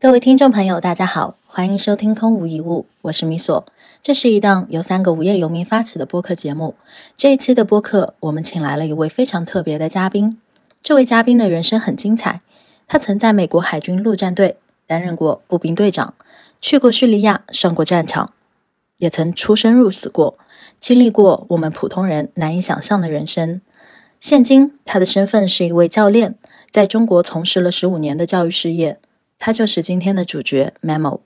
[0.00, 3.66] 各位听众朋友，大家好，欢迎收听《空无一物》，我是米索。
[4.00, 6.76] 这是一档由三个无业游民发起的播客节目。
[7.16, 10.40] 这一期的播客，我们请来了一位非常特别的嘉宾。
[10.84, 12.40] 这位嘉宾的人生很精彩，
[12.86, 16.14] 他曾在美国海军陆战队担任过步兵队长，
[16.60, 18.32] 去过叙利亚上过战场，
[18.98, 20.38] 也曾出生入死过，
[20.78, 23.60] 经历过我们普通人难以想象的人生。
[24.20, 26.36] 现今，他的身份是一位教练，
[26.70, 29.00] 在中国从事了十五年的教育事业。
[29.38, 31.20] 他就是今天的主角 Memo。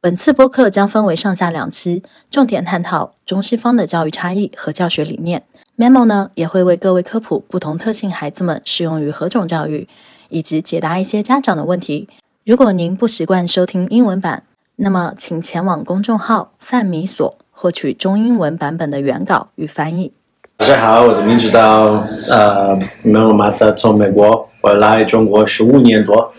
[0.00, 5.42] 本次播客将分为上下两期，重点探讨中西方的教育差异和教学理念。
[5.76, 9.88] Memo 呢也会为各位科普不同特性孩子们适用于何种教育，
[10.28, 12.08] 以及解答一些家长的问题。
[12.44, 14.44] 如果您不习惯收听英文版，
[14.76, 20.12] 那么请前往公众号范米所获取中英文版本的原稿与翻译。
[20.58, 24.46] 大家好，我的名字叫呃 Memo Mata，从美国。
[24.60, 26.32] 我来中国十五年多，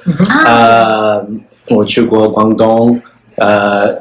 [0.45, 1.25] 呃，
[1.69, 3.01] 我去过广东，
[3.37, 3.95] 呃，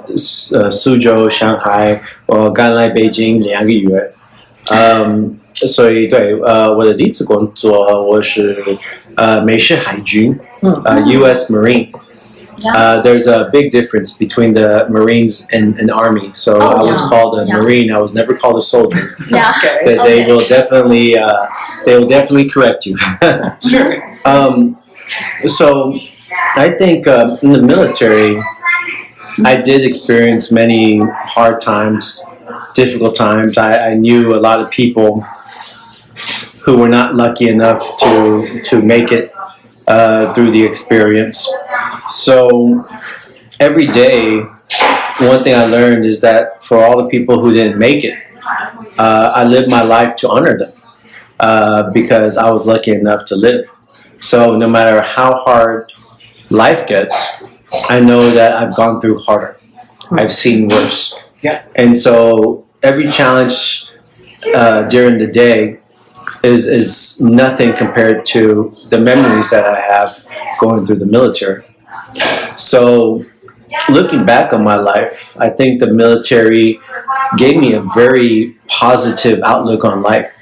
[0.52, 4.10] 呃，苏州、上海，我刚来北京两个月，
[4.72, 8.56] 嗯，所以对，呃，我的第一次工作我是
[9.14, 10.36] 呃美式海军，
[10.84, 11.54] 呃，U.S.
[11.54, 11.86] Marine。
[12.66, 16.30] Uh, there's a big difference between the Marines and an Army.
[16.34, 17.08] So Oh, I was yeah.
[17.08, 17.56] called a Yeah.
[17.58, 17.92] Marine.
[17.92, 19.00] I was never called a soldier.
[19.30, 19.52] Yeah.
[19.58, 19.80] Okay.
[19.84, 21.46] They, they will definitely, uh,
[21.84, 22.96] they will definitely correct you.
[23.68, 24.18] Sure.
[24.24, 24.78] Um,
[25.46, 25.98] so
[26.56, 28.36] I think um, in the military,
[29.44, 31.00] I did experience many
[31.34, 32.24] hard times,
[32.74, 33.56] difficult times.
[33.56, 35.22] I, I knew a lot of people
[36.64, 39.32] who were not lucky enough to to make it
[39.86, 41.48] uh, through the experience.
[42.08, 42.88] So
[43.60, 44.40] every day,
[45.20, 48.18] one thing I learned is that for all the people who didn't make it,
[48.98, 50.72] uh, I lived my life to honor them
[51.40, 53.70] uh, because I was lucky enough to live.
[54.16, 55.92] So no matter how hard
[56.50, 57.44] life gets,
[57.88, 59.58] I know that I've gone through harder.
[60.10, 61.24] I've seen worse.
[61.42, 61.64] Yeah.
[61.76, 63.86] And so every challenge
[64.54, 65.80] uh, during the day
[66.42, 70.24] is is nothing compared to the memories that I have
[70.60, 71.64] going through the military.
[72.56, 73.20] So
[73.88, 76.80] looking back on my life, I think the military
[77.36, 80.34] gave me a very positive outlook on life.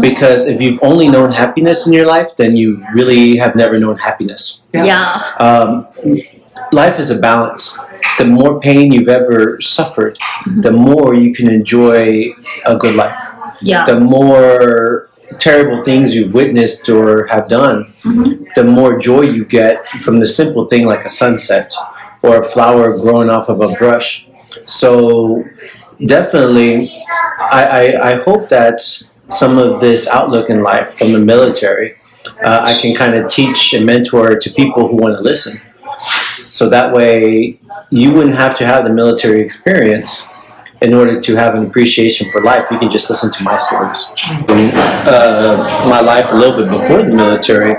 [0.00, 3.98] Because if you've only known happiness in your life, then you really have never known
[3.98, 4.68] happiness.
[4.74, 5.22] Yeah.
[5.38, 5.86] Um,
[6.72, 7.78] life is a balance.
[8.18, 10.18] The more pain you've ever suffered,
[10.56, 12.32] the more you can enjoy
[12.66, 13.18] a good life.
[13.62, 13.84] Yeah.
[13.84, 15.09] The more
[15.40, 17.92] terrible things you've witnessed or have done,
[18.54, 21.72] the more joy you get from the simple thing like a sunset
[22.22, 24.26] or a flower growing off of a brush.
[24.66, 25.44] So,
[26.06, 26.90] definitely,
[27.38, 28.80] I, I, I hope that
[29.28, 31.96] some of this outlook in life from the military,
[32.44, 35.60] uh, I can kind of teach and mentor to people who want to listen.
[36.50, 37.58] So that way,
[37.90, 40.28] you wouldn't have to have the military experience
[40.82, 42.64] in order to have an appreciation for life.
[42.70, 44.08] You can just listen to my stories.
[44.48, 47.74] Uh, my life a little bit before the military.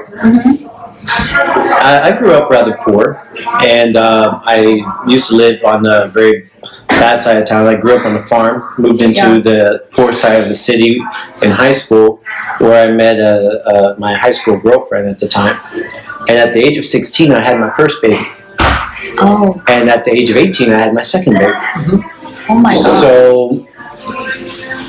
[1.07, 3.27] I, I grew up rather poor,
[3.63, 6.49] and uh, I used to live on the very
[6.87, 7.65] bad side of town.
[7.65, 9.39] I grew up on a farm, moved into Yeah.
[9.39, 11.01] the poor side of the city
[11.43, 12.21] in high school,
[12.59, 13.17] where I met
[13.97, 15.57] my high school girlfriend at the time.
[16.29, 18.23] And at the age of 16, I had my first baby.
[19.17, 19.59] Oh.
[19.67, 22.03] And at the age of 18, I had my second baby.
[22.49, 23.01] Oh my God.
[23.01, 23.67] So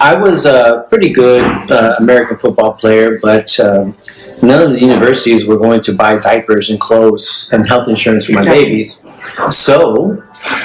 [0.00, 3.96] I was a pretty good uh, American football player, but um,
[4.42, 8.32] none of the universities were going to buy diapers and clothes and health insurance for
[8.32, 8.64] my Exactly.
[8.64, 9.06] babies.
[9.50, 10.22] So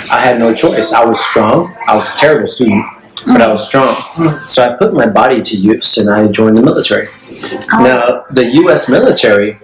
[0.09, 0.91] I had no choice.
[0.93, 1.75] I was strong.
[1.87, 2.85] I was a terrible student,
[3.27, 3.95] but I was strong.
[4.47, 7.07] So I put my body to use and I joined the military.
[7.73, 8.89] Now, the U.S.
[8.89, 9.59] military,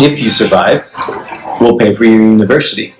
[0.00, 0.84] if you survive,
[1.60, 2.94] will pay for your university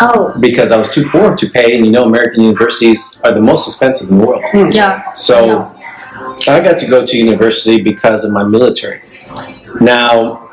[0.00, 0.34] Oh.
[0.40, 3.66] because I was too poor to pay, and you know, American universities are the most
[3.66, 4.42] expensive in the world.
[4.74, 5.12] Yeah.
[5.12, 5.74] So
[6.48, 9.02] I got to go to university because of my military.
[9.80, 10.50] Now,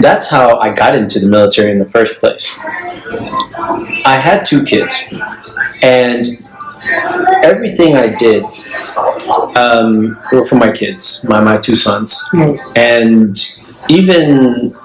[0.00, 2.56] that's how I got into the military in the first place.
[4.04, 4.96] I had two kids,
[5.82, 6.24] and
[7.42, 8.44] everything I did
[9.56, 12.22] um, were for my kids, my, my two sons.
[12.76, 13.36] And
[13.88, 14.76] even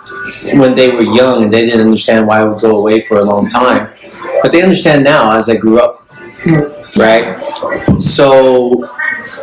[0.43, 3.23] when they were young and they didn't understand why I would go away for a
[3.23, 3.93] long time,
[4.41, 6.07] but they understand now as I grew up,
[6.97, 7.37] right?
[7.99, 8.89] So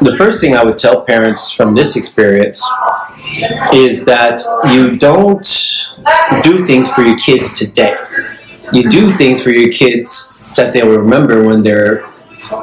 [0.01, 2.63] the first thing I would tell parents from this experience
[3.73, 4.41] is that
[4.73, 5.47] you don't
[6.43, 7.97] do things for your kids today.
[8.73, 12.09] You do things for your kids that they will remember when they're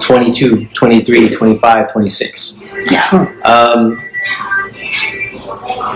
[0.01, 2.61] 22, 23, 25, 26.
[2.91, 3.09] Yeah.
[3.43, 4.01] Um,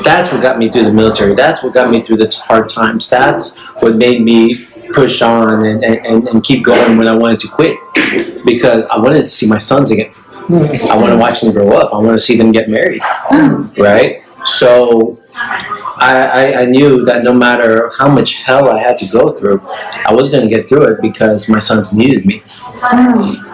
[0.04, 1.36] That's what got me through the military.
[1.36, 3.10] That's what got me through the hard times.
[3.10, 7.48] That's what made me push on and, and, and keep going when I wanted to
[7.48, 7.78] quit
[8.46, 10.12] because I wanted to see my sons again.
[10.50, 11.94] I want to watch them grow up.
[11.94, 13.04] I want to see them get married,
[13.78, 14.24] right?
[14.46, 15.19] So
[16.01, 19.62] I, I, I knew that no matter how much hell I had to go through,
[19.62, 22.42] I was going to get through it because my sons needed me.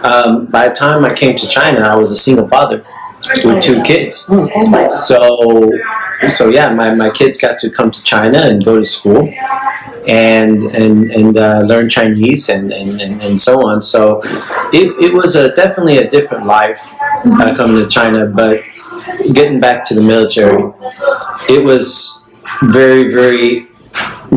[0.02, 2.84] Um, by the time I came to China, I was a single father
[3.44, 4.28] with two kids.
[5.10, 5.70] Oh
[6.22, 9.32] So, so yeah, my, my kids got to come to China and go to school
[10.06, 13.80] and and and uh, learn Chinese and, and, and, and so on.
[13.80, 14.20] So,
[14.72, 18.26] it, it was a definitely a different life uh, coming to China.
[18.26, 18.62] But
[19.32, 20.72] getting back to the military,
[21.48, 22.28] it was
[22.62, 23.66] very very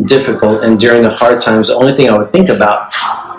[0.06, 0.64] difficult.
[0.64, 2.92] And during the hard times, the only thing I would think about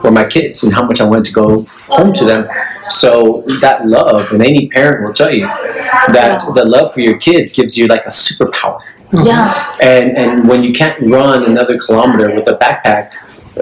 [0.03, 2.47] were my kids and how much I wanted to go home to them.
[2.91, 7.53] So that love, and any parent will tell you that the love for your kids
[7.53, 8.81] gives you like a superpower.
[9.11, 9.25] Mm-hmm.
[9.25, 9.77] Yeah.
[9.81, 13.11] And and when you can't run another kilometer with a backpack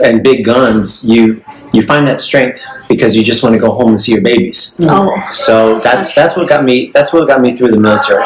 [0.04, 1.44] and big guns, you
[1.74, 4.78] you find that strength because you just want to go home and see your babies.
[4.78, 4.90] Mm-hmm.
[4.90, 5.32] Oh.
[5.34, 8.26] So that's that's what got me that's what got me through the military.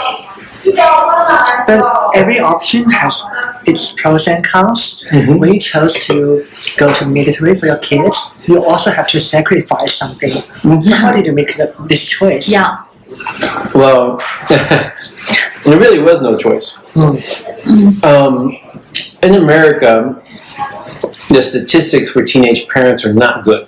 [0.66, 3.24] But every option has
[3.66, 5.06] its pros and cons.
[5.12, 5.40] Mhm.
[5.40, 6.46] When you chose to
[6.78, 10.30] go to military for your kids, you also have to sacrifice something.
[10.30, 12.50] So how did you make the, this choice?
[12.50, 12.78] Yeah.
[13.76, 14.94] Well, there
[15.66, 16.84] really was no choice.
[18.04, 18.58] Um,
[19.22, 20.22] in America,
[21.30, 23.68] the statistics for teenage parents are not good.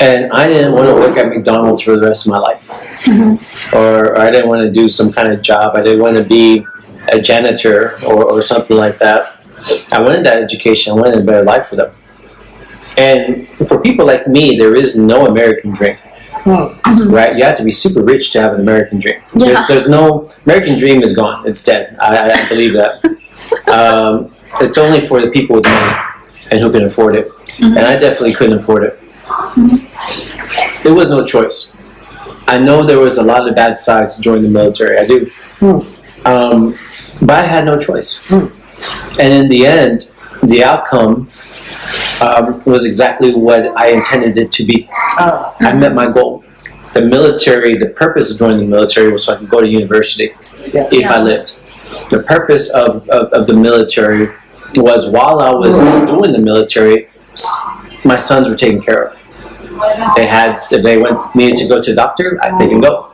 [0.00, 2.62] And I didn't want to work at McDonald's for the rest of my life.
[3.72, 5.74] Or, or I didn't want to do some kind of job.
[5.74, 6.66] I didn't want to be
[7.12, 9.36] a janitor or, or something like that.
[9.92, 10.92] I wanted that education.
[10.92, 11.92] I wanted a better life for them.
[12.98, 15.96] And for people like me, there is no American dream
[16.46, 17.12] Hmm.
[17.12, 17.36] right?
[17.36, 19.20] You have to be super rich to have an American dream.
[19.34, 19.46] Yeah.
[19.46, 21.44] There's, there's no American dream is gone.
[21.44, 21.96] It's dead.
[22.00, 23.04] I, I, believe that.
[23.68, 25.96] um, it's only for the people with money
[26.52, 27.32] and who can afford it.
[27.58, 29.00] And I definitely couldn't afford it.
[30.84, 31.74] There was no choice.
[32.46, 34.98] I know there was a lot of bad sides to join the military.
[34.98, 35.28] I do.
[36.26, 36.74] Um,
[37.22, 38.28] but I had no choice.
[38.30, 40.10] And in the end,
[40.42, 41.30] the outcome
[42.20, 44.88] um, was exactly what I intended it to be.
[45.18, 46.44] Uh, I met my goal.
[46.94, 50.32] The military, the purpose of joining the military was so I could go to university
[50.72, 50.88] Yeah.
[50.90, 51.56] if I lived.
[52.10, 54.30] The purpose of, of, of the military
[54.76, 55.76] was while I was
[56.10, 57.08] doing the military,
[58.04, 59.18] my sons were taken care of.
[60.16, 63.12] They had, if they went, needed to go to the doctor, I, they can go.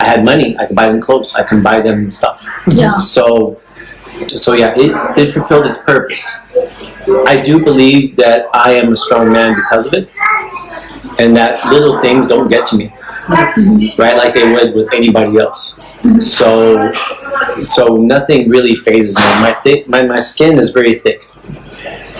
[0.00, 2.46] I had money, I could buy them clothes, I can buy them stuff.
[2.66, 3.00] Yeah.
[3.00, 3.60] So,
[4.36, 6.42] so yeah, it, it fulfilled its purpose.
[7.26, 10.10] I do believe that I am a strong man because of it,
[11.18, 12.92] and that little things don't get to me,
[13.96, 14.16] right?
[14.16, 15.80] Like they would with anybody else.
[16.20, 16.92] So,
[17.62, 19.22] so nothing really fazes me.
[19.40, 21.28] My thick, my, my skin is very thick,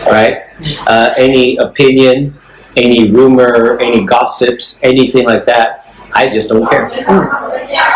[0.07, 0.43] right?
[0.87, 2.35] Uh, any opinion,
[2.77, 5.78] any rumor, any gossips, anything like that,
[6.15, 6.91] I just don't care.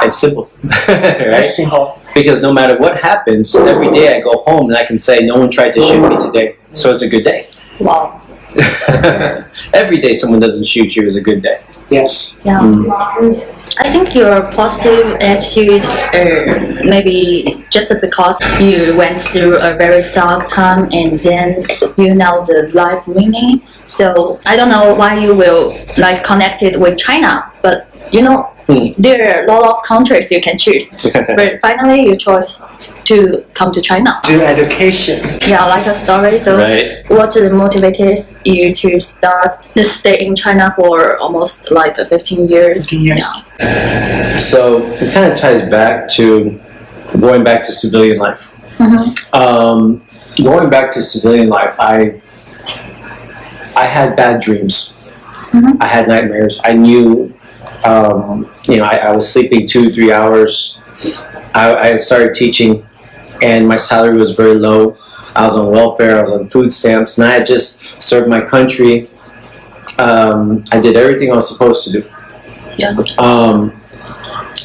[0.05, 0.87] It's simple, right?
[0.87, 1.99] That's simple.
[2.15, 5.39] Because no matter what happens, every day I go home and I can say, no
[5.39, 6.57] one tried to shoot me today.
[6.73, 7.49] So it's a good day.
[7.81, 8.21] Wow.
[9.73, 11.57] every day someone doesn't shoot you is a good day.
[11.89, 12.37] Yes.
[12.45, 12.61] Yeah.
[13.79, 20.49] I think your positive attitude, uh, maybe just because you went through a very dark
[20.49, 21.67] time and then
[21.97, 23.63] you know the life meaning.
[23.87, 28.93] So I don't know why you will like connected with China, but you know Hmm.
[28.97, 30.89] there are a lot of countries you can choose.
[31.39, 32.63] but finally you chose
[33.05, 34.21] to come to China.
[34.23, 35.19] Do education.
[35.49, 36.39] Yeah, like a story.
[36.39, 37.05] So right.
[37.11, 42.83] what motivated you to start to stay in China for almost like 15 years?
[42.89, 43.27] 15 years.
[43.59, 44.39] Yeah.
[44.39, 46.61] So it kind of ties back to
[47.21, 48.53] going back to civilian life.
[48.79, 49.35] Mhm.
[49.35, 50.07] Um,
[50.43, 52.23] going back to civilian life, I
[53.77, 54.97] I had bad dreams.
[55.53, 55.77] Mhm.
[55.81, 56.61] I had nightmares.
[56.65, 57.33] I knew,
[57.85, 60.79] um, you know, I, I was sleeping two, three hours.
[61.55, 62.87] I, I started teaching,
[63.43, 64.97] and my salary was very low.
[65.35, 66.19] I was on welfare.
[66.19, 69.09] I was on food stamps, and I had just served my country.
[69.99, 72.11] Um, I did everything I was supposed to do.
[72.77, 72.97] Yeah.
[73.19, 73.73] Um,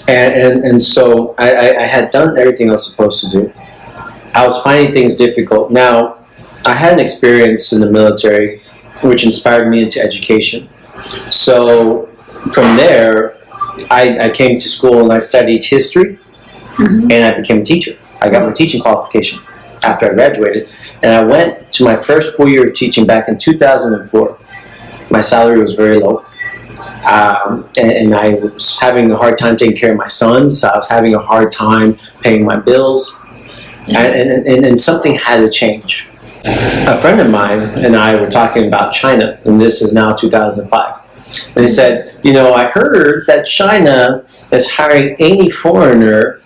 [0.08, 3.54] and, and, and so I, I, I had done everything I was supposed to do.
[4.34, 5.72] I was finding things difficult.
[5.72, 6.18] Now,
[6.66, 8.62] I had an experience in the military
[9.02, 10.70] which inspired me into education.
[11.30, 12.07] So
[12.54, 13.38] from there,
[13.90, 16.20] I, I came to school and I studied history
[16.80, 17.98] and I became a teacher.
[18.22, 19.40] I got my teaching qualification
[19.84, 20.70] after I graduated.
[21.04, 24.40] And I went to my first full year of teaching back in 2004.
[25.10, 26.26] My salary was very low
[27.08, 30.64] um, and, and I was having a hard time taking care of my sons.
[30.64, 33.20] I was having a hard time paying my bills.
[33.88, 36.10] and, and, and, and something had to change.
[36.44, 41.02] A friend of mine and I were talking about China, and this is now 2005.
[41.56, 46.40] And he said, You know, I heard that China is hiring any foreigner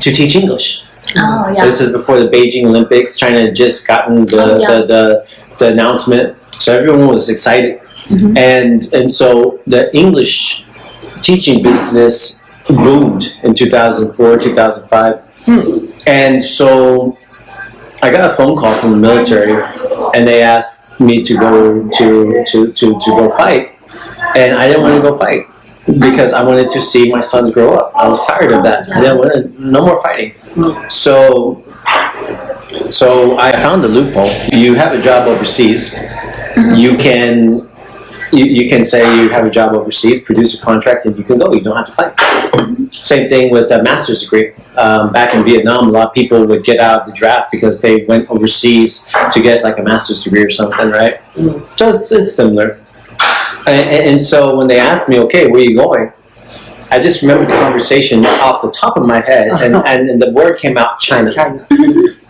[0.00, 0.82] to teach English.
[1.16, 1.64] Oh yeah.
[1.64, 3.16] This is before the Beijing Olympics.
[3.18, 4.68] China had just gotten the, Oh, yeah.
[4.80, 7.80] the, the, the announcement, so everyone was excited.
[8.08, 8.36] Mhm.
[8.38, 10.64] And and so the English
[11.22, 15.22] teaching business boomed in 2004, 2005.
[16.06, 17.16] And so
[18.02, 19.52] I got a phone call from the military,
[20.14, 23.75] and they asked me to go to to, to, to go fight,
[24.36, 25.46] and I didn't want to go fight
[26.00, 27.92] because I wanted to see my sons grow up.
[27.94, 28.90] I was tired of that.
[28.92, 30.34] I didn't want to, no more fighting.
[30.88, 31.62] So
[32.90, 34.30] so I found a loophole.
[34.52, 35.94] You have a job overseas.
[36.74, 37.68] You can
[38.32, 41.38] you, you can say you have a job overseas, produce a contract, and you can
[41.38, 41.52] go.
[41.52, 42.92] You don't have to fight.
[42.92, 44.52] Same thing with a master's degree.
[44.76, 47.80] Um, back in Vietnam, a lot of people would get out of the draft because
[47.80, 51.20] they went overseas to get like a master's degree or something, right?
[51.76, 52.80] So it's, it's similar.
[53.66, 56.12] And, and, and so when they asked me, okay, where are you going?
[56.90, 60.30] I just remembered the conversation off the top of my head, and, and, and the
[60.30, 61.32] word came out China.
[61.32, 61.66] China.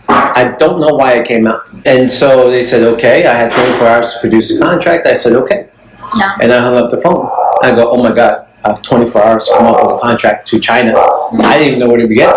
[0.09, 1.61] I don't know why it came out.
[1.85, 5.05] And so they said, okay, I had 24 hours to produce a contract.
[5.05, 5.69] I said, okay.
[6.17, 6.37] Yeah.
[6.41, 7.29] And I hung up the phone.
[7.61, 10.47] I go, oh my God, I have 24 hours to come up with a contract
[10.47, 10.93] to China.
[10.97, 12.29] I didn't even know where to begin.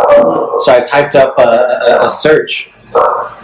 [0.59, 2.73] So I typed up a, a, a search,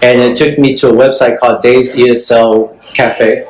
[0.02, 3.46] and it took me to a website called Dave's ESL Cafe,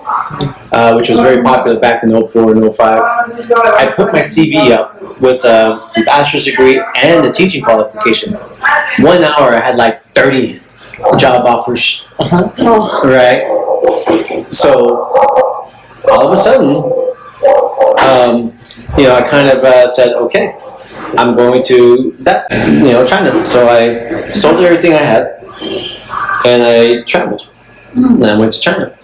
[0.72, 2.98] uh, which was very popular back in 04 and 05.
[2.98, 8.34] I put my CV up with a bachelor's degree and a teaching qualification.
[9.00, 10.60] One hour, I had like 30
[11.18, 13.42] job offers, right?
[14.50, 14.96] So
[16.10, 16.76] all of a sudden,
[17.98, 18.58] um,
[18.98, 20.56] you know, I kind of uh, said, okay,
[21.18, 23.44] I'm going to that, you know, China.
[23.44, 25.44] So I sold everything I had,
[26.46, 27.48] and I traveled,
[27.94, 28.96] and I went to China.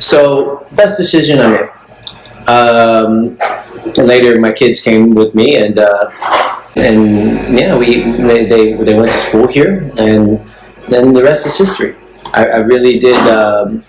[0.00, 1.70] So best decision I made.
[2.48, 3.38] Um,
[3.96, 6.10] later, my kids came with me, and uh,
[6.76, 10.40] and yeah, we they, they they went to school here, and
[10.88, 11.96] then the rest is history.
[12.32, 13.16] I, I really did.
[13.26, 13.84] Um,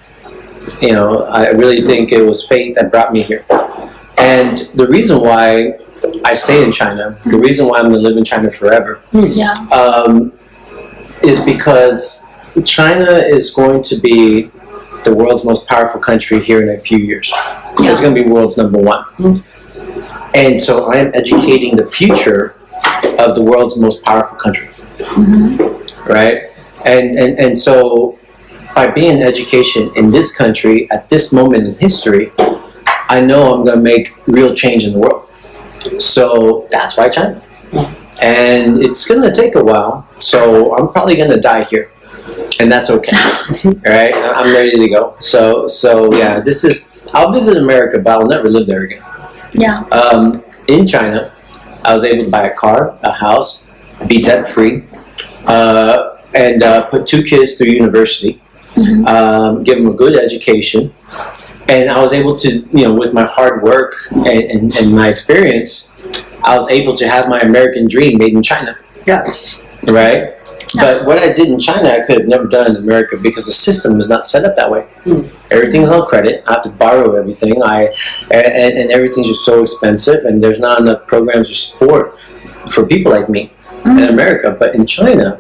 [0.82, 3.46] you know, I really think it was fate that brought me here.
[4.18, 5.80] And the reason why
[6.26, 9.68] I stay in China, the reason why I'm going to live in China forever, yeah.
[9.70, 10.34] um,
[11.24, 12.28] is because
[12.66, 14.52] China is going to be
[15.04, 17.32] the world's most powerful country here in a few years.
[17.80, 19.04] It's going to be world's number one.
[19.16, 19.38] Hmm.
[20.36, 22.56] And so I am educating the future
[23.20, 24.68] of the world's most powerful country.
[24.68, 26.12] Mm-hmm.
[26.12, 26.44] Right?
[26.86, 28.20] And, and, and so
[28.76, 32.32] by being in education in this country at this moment in history,
[33.10, 35.30] I know I'm going to make real change in the world.
[36.02, 37.40] So that's why China.
[37.72, 37.94] Hmm.
[38.22, 41.92] And it's going to take a while, so I'm probably going to die here.
[42.60, 43.18] And that's okay.
[43.86, 44.14] right?
[44.16, 45.16] I'm ready to go.
[45.20, 49.04] So, so yeah, this is, I'll visit America, but I'll never live there again.
[49.54, 49.82] Yeah.
[49.92, 51.34] Um, in China,
[51.86, 53.66] I was able to buy a car, a house,
[54.08, 54.84] be debt free,
[55.46, 58.42] uh, and uh, put two kids through university,
[59.08, 60.94] um, give them a good education,
[61.70, 65.08] and I was able to, you know, with my hard work and, and, and my
[65.08, 65.92] experience,
[66.44, 69.24] I was able to have my American dream made in China, Yeah.
[69.88, 70.34] right?
[70.76, 73.54] But what I did in China, I could have never done in America because the
[73.54, 74.88] system is not set up that way.
[75.06, 75.30] Mm.
[75.50, 76.44] Everything's on credit.
[76.46, 77.64] I have to borrow everything.
[77.64, 77.94] I
[78.32, 82.20] and, and everything's just so expensive, and there's not enough programs or support
[82.70, 83.52] for people like me
[83.86, 84.56] in America.
[84.58, 85.40] But in China,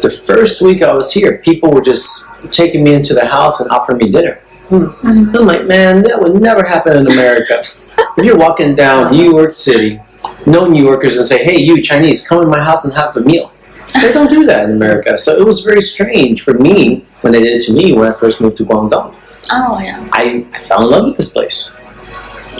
[0.00, 3.70] the first week I was here, people were just taking me into the house and
[3.70, 4.40] offering me dinner.
[4.68, 5.34] Mm.
[5.34, 7.58] I'm like, man, that would never happen in America.
[8.16, 10.00] if you're walking down New York City,
[10.46, 13.20] no New Yorkers and say, hey, you Chinese, come in my house and have a
[13.20, 13.52] meal.
[13.92, 15.18] They don't do that in America.
[15.18, 18.18] So it was very strange for me when they did it to me when I
[18.18, 19.14] first moved to Guangdong.
[19.52, 20.08] Oh yeah.
[20.12, 21.72] I, I fell in love with this place.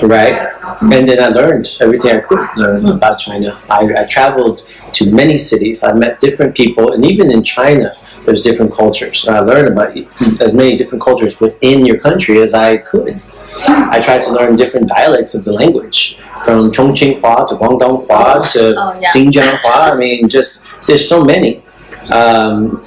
[0.03, 0.51] Right?
[0.81, 2.89] And then I learned everything I could learn hmm.
[2.89, 3.61] about China.
[3.69, 5.85] I, I traveled to many cities.
[5.85, 6.93] I met different people.
[6.93, 7.95] And even in China,
[8.25, 9.27] there's different cultures.
[9.27, 9.97] And I learned about
[10.41, 13.21] as many different cultures within your country as I could.
[13.57, 18.39] I tried to learn different dialects of the language, from Chongqing Hua to Guangdong Hua
[18.39, 19.13] oh, to Oh, yeah.
[19.13, 19.93] Xinjiang Hua.
[19.93, 21.63] I mean, just there's so many.
[22.11, 22.85] Um,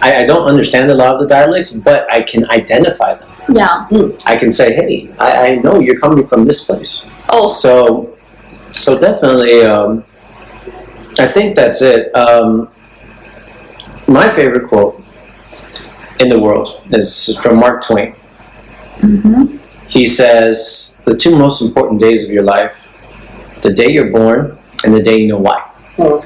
[0.00, 3.28] I, I don't understand a lot of the dialects, but I can identify them.
[3.48, 3.88] Yeah.
[4.24, 7.10] I can say, hey, I, I know you're coming from this place.
[7.28, 7.52] Oh.
[7.52, 8.16] So,
[8.70, 10.04] so definitely, um,
[11.18, 12.14] I think that's it.
[12.14, 12.70] Um,
[14.06, 15.02] my favorite quote
[16.20, 18.14] in the world is from Mark Twain.
[18.98, 19.56] Mm-hmm.
[19.88, 22.76] He says, the two most important days of your life,
[23.62, 25.68] the day you're born and the day you know why.
[25.98, 26.22] Oh.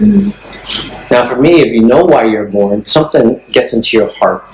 [1.10, 4.44] Now, for me, if you know why you're born, something gets into your heart.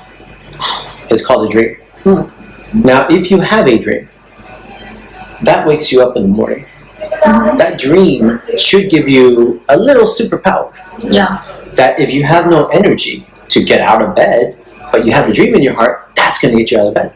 [1.11, 1.77] It's called a dream.
[2.03, 2.83] Hmm.
[2.83, 4.09] Now, if you have a dream,
[5.43, 6.67] that wakes you up in the morning.
[7.25, 10.73] That dream should give you a little superpower.
[11.03, 11.45] Yeah.
[11.75, 14.57] That if you have no energy to get out of bed,
[14.93, 16.95] but you have a dream in your heart, that's going to get you out of
[16.95, 17.15] bed.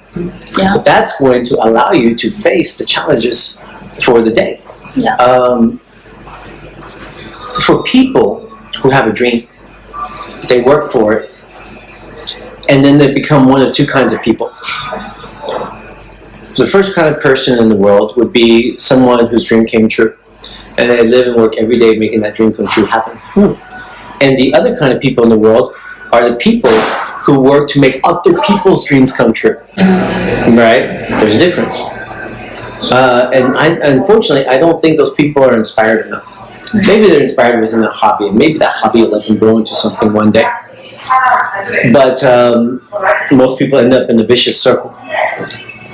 [0.57, 0.75] Yeah.
[0.77, 3.61] But that's going to allow you to face the challenges
[4.05, 4.63] for the day.
[4.95, 5.17] Yeah.
[5.17, 5.79] Um,
[7.61, 8.44] for people
[8.85, 9.49] who have a dream,
[10.47, 11.31] they work for it,
[12.69, 14.49] and then they become one of two kinds of people.
[16.59, 20.19] The first kind of person in the world would be someone whose dream came true,
[20.77, 23.19] and they live and work every day making that dream come true happen.
[24.21, 25.75] And the other kind of people in the world
[26.13, 26.79] are the people
[27.25, 29.57] who work to make other people's dreams come true.
[29.79, 31.09] Right?
[31.09, 31.81] There's a difference.
[32.93, 36.34] Uh, and I, unfortunately, I don't think those people are inspired enough.
[36.75, 39.75] Maybe they're inspired within a hobby, and maybe that hobby will let them grow into
[39.75, 40.45] something one day.
[41.93, 42.83] But um,
[43.31, 44.95] most people end up in a vicious circle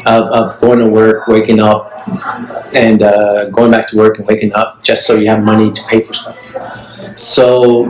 [0.07, 1.91] of, of going to work, waking up,
[2.75, 5.83] and uh, going back to work and waking up just so you have money to
[5.89, 7.19] pay for stuff.
[7.19, 7.85] So,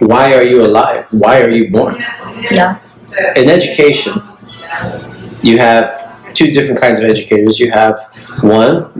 [0.00, 1.06] why are you alive?
[1.10, 1.96] Why are you born?
[2.50, 2.78] Yeah.
[3.36, 4.20] in education,
[5.42, 7.58] you have two different kinds of educators.
[7.58, 7.98] You have
[8.40, 8.90] one,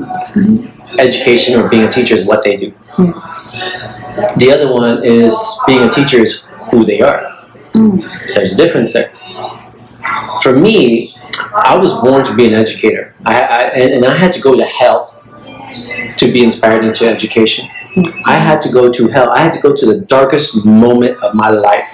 [0.98, 2.72] education or being a teacher is what they do.
[4.36, 7.46] The other one is being a teacher is who they are.
[8.34, 9.12] There's a difference there.
[10.42, 11.14] For me,
[11.54, 14.56] I was born to be an educator, I, I, and, and I had to go
[14.56, 15.10] to hell
[16.16, 17.68] to be inspired into education.
[18.26, 19.30] I had to go to hell.
[19.30, 21.90] I had to go to the darkest moment of my life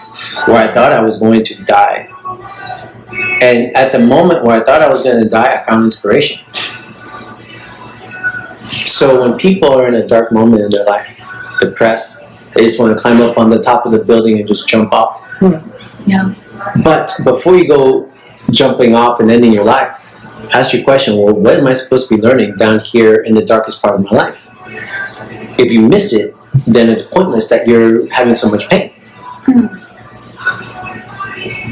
[0.47, 2.09] where I thought I was going to die.
[3.43, 6.45] And at the moment where I thought I was going to die, I found inspiration.
[9.01, 11.23] So when people are in a dark moment in their life,
[11.59, 14.69] depressed, they just want to climb up on the top of the building and just
[14.69, 15.27] jump off.
[16.05, 16.35] Yeah.
[16.85, 18.13] But before you go
[18.51, 20.23] jumping off and ending your life,
[20.55, 23.43] ask your question well, what am I supposed to be learning down here in the
[23.43, 24.51] darkest part of my life?
[25.59, 26.37] If you miss it,
[26.67, 28.93] then it's pointless that you're having so much pain.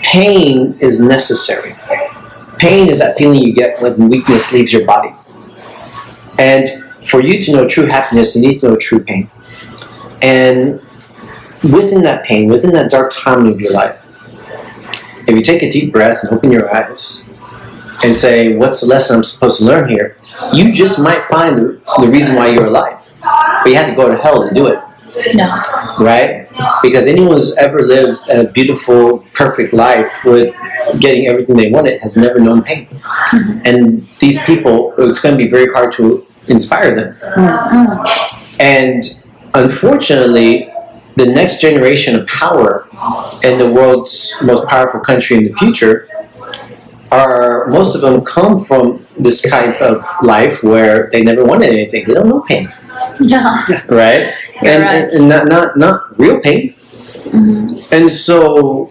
[0.03, 1.77] Pain is necessary.
[2.57, 5.15] Pain is that feeling you get when weakness leaves your body.
[6.39, 6.71] And
[7.09, 9.31] for you to know true happiness, you need to know true pain.
[10.23, 10.81] And
[11.63, 14.05] within that pain, within that dark time of your life,
[15.27, 17.29] if you take a deep breath and open your eyes
[18.05, 20.17] and say, What's the lesson I'm supposed to learn here?
[20.53, 22.99] You just might find the, the reason why you're alive.
[23.21, 24.79] But you had to go to hell to do it,
[25.35, 25.63] Yeah.
[26.01, 26.49] right?
[26.83, 30.55] Because anyone who's ever lived a beautiful, perfect life with
[31.01, 32.87] getting everything they wanted has never known pain.
[32.87, 33.61] Mm-hmm.
[33.65, 37.17] And these people, it's going to be very hard to inspire them.
[38.61, 39.03] And
[39.55, 40.73] unfortunately,
[41.17, 42.87] the next generation of power
[43.43, 46.09] in the world's most powerful country in the future
[47.11, 52.05] are most of them come from this type of life where they never wanted anything.
[52.07, 52.69] They don't know pain,
[53.21, 53.65] Yeah.
[53.89, 54.35] right?
[54.63, 55.09] You're and, right.
[55.09, 56.75] and not not not real pain.
[56.75, 57.95] Mm-hmm.
[57.95, 58.87] And so,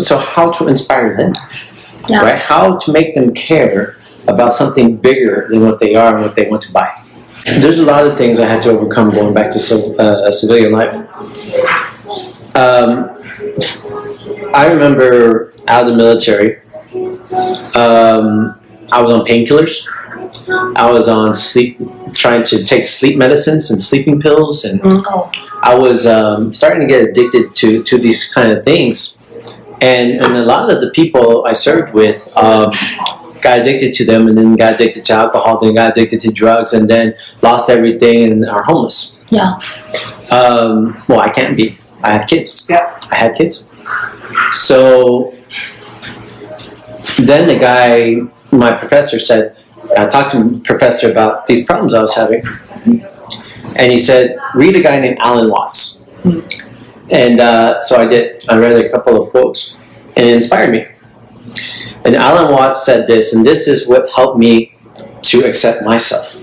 [0.00, 1.32] so how to inspire them,
[2.08, 2.22] Yeah.
[2.22, 2.38] right?
[2.40, 3.96] How to make them care
[4.30, 6.90] about something bigger than what they are and what they want to buy.
[7.58, 10.72] There's a lot of things I had to overcome going back to civ- uh, civilian
[10.72, 10.94] life.
[12.56, 13.16] Um,
[14.54, 16.56] I remember out of the military,
[17.76, 18.54] um,
[18.92, 19.86] I was on painkillers.
[20.76, 21.78] I was on sleep,
[22.14, 25.30] trying to take sleep medicines and sleeping pills, and Oh.
[25.62, 29.18] I was um, starting to get addicted to, to these kind of things.
[29.80, 32.70] And, and a lot of the people I served with um,
[33.42, 36.72] got addicted to them and then got addicted to alcohol, then got addicted to drugs,
[36.72, 39.18] and then lost everything and are homeless.
[39.30, 39.58] Yeah.
[40.30, 41.78] Um, well, I can't be.
[42.02, 42.66] I had kids.
[42.68, 42.98] Yeah.
[43.10, 43.68] I had kids.
[44.52, 45.34] So
[47.18, 49.56] then the guy, my professor said,
[49.96, 52.42] I talked to the professor about these problems I was having.
[53.76, 56.08] And he said, read a guy named Alan Watts.
[57.12, 58.44] And uh, so I did.
[58.48, 59.76] I read a couple of quotes
[60.16, 60.86] and it inspired me.
[62.04, 64.72] And Alan Watts said this, and this is what helped me
[65.22, 66.36] to accept myself.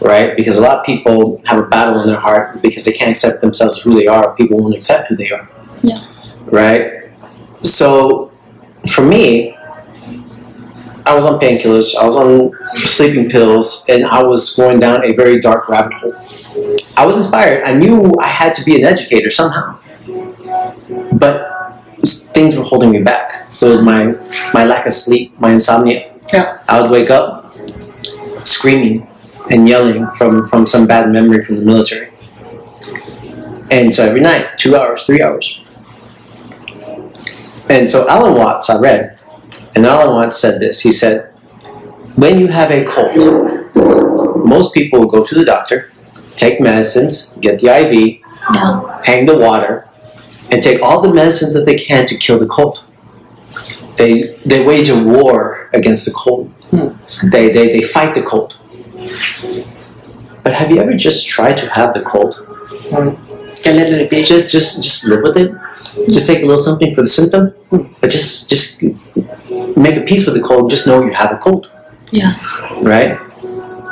[0.00, 0.36] Right?
[0.36, 3.40] Because a lot of people have a battle in their heart because they can't accept
[3.40, 4.34] themselves who they are.
[4.34, 5.42] People won't accept who they are.
[5.82, 6.04] Yeah.
[6.44, 7.10] Right?
[7.62, 8.32] So
[8.88, 9.56] for me,
[11.06, 15.12] I was on painkillers, I was on sleeping pills, and I was going down a
[15.12, 16.14] very dark rabbit hole.
[16.96, 17.62] I was inspired.
[17.64, 19.78] I knew I had to be an educator somehow.
[21.12, 21.55] But
[22.36, 23.48] things were holding me back.
[23.48, 24.14] So it was my,
[24.52, 26.12] my lack of sleep, my insomnia.
[26.30, 26.58] Yeah.
[26.68, 27.46] I would wake up
[28.44, 29.08] screaming
[29.50, 32.10] and yelling from, from some bad memory from the military.
[33.70, 35.62] And so every night, two hours, three hours.
[37.70, 39.18] And so Alan Watts, I read,
[39.74, 40.82] and Alan Watts said this.
[40.82, 41.32] He said,
[42.16, 43.74] when you have a cold,
[44.46, 45.90] most people will go to the doctor,
[46.36, 48.20] take medicines, get the IV,
[48.54, 49.02] Yeah.
[49.04, 49.85] hang the water,
[50.56, 52.82] and take all the medicines that they can to kill the cold.
[53.98, 54.12] They
[54.50, 56.48] they wage a war against the cold.
[56.70, 56.88] Hmm.
[57.30, 58.56] They, they they fight the cold.
[60.42, 62.32] But have you ever just tried to have the cold?
[62.90, 63.08] Hmm.
[63.68, 64.24] A little bit.
[64.24, 65.50] Just just just live with it.
[66.08, 67.82] Just take a little something for the symptom, hmm.
[68.00, 68.82] but just just
[69.84, 70.70] make a peace with the cold.
[70.70, 71.70] Just know you have a cold,
[72.12, 72.32] Yeah.
[72.94, 73.12] right?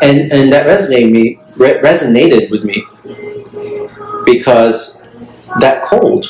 [0.01, 1.25] And and that resonated me
[1.57, 2.79] re- resonated with me
[4.25, 5.09] because
[5.61, 6.23] that cold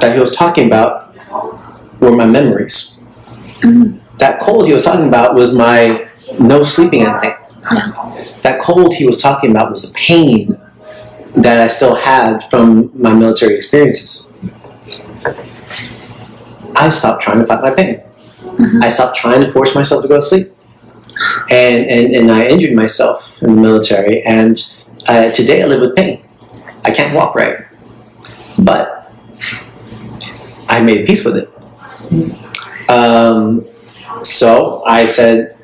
[0.00, 1.14] that he was talking about
[2.00, 3.02] were my memories.
[4.18, 6.08] That cold he was talking about was my
[6.38, 8.42] no sleeping at night.
[8.42, 10.60] That cold he was talking about was the pain
[11.36, 14.32] that I still had from my military experiences.
[16.74, 18.02] I stopped trying to fight my pain.
[18.82, 20.52] I stopped trying to force myself to go to sleep.
[21.50, 24.72] And, and, and I injured myself in the military, and
[25.08, 26.24] uh, today I live with pain.
[26.84, 27.66] I can't walk right.
[28.56, 28.97] But
[30.67, 32.89] I made peace with it.
[32.89, 33.65] Um,
[34.23, 35.57] so I said,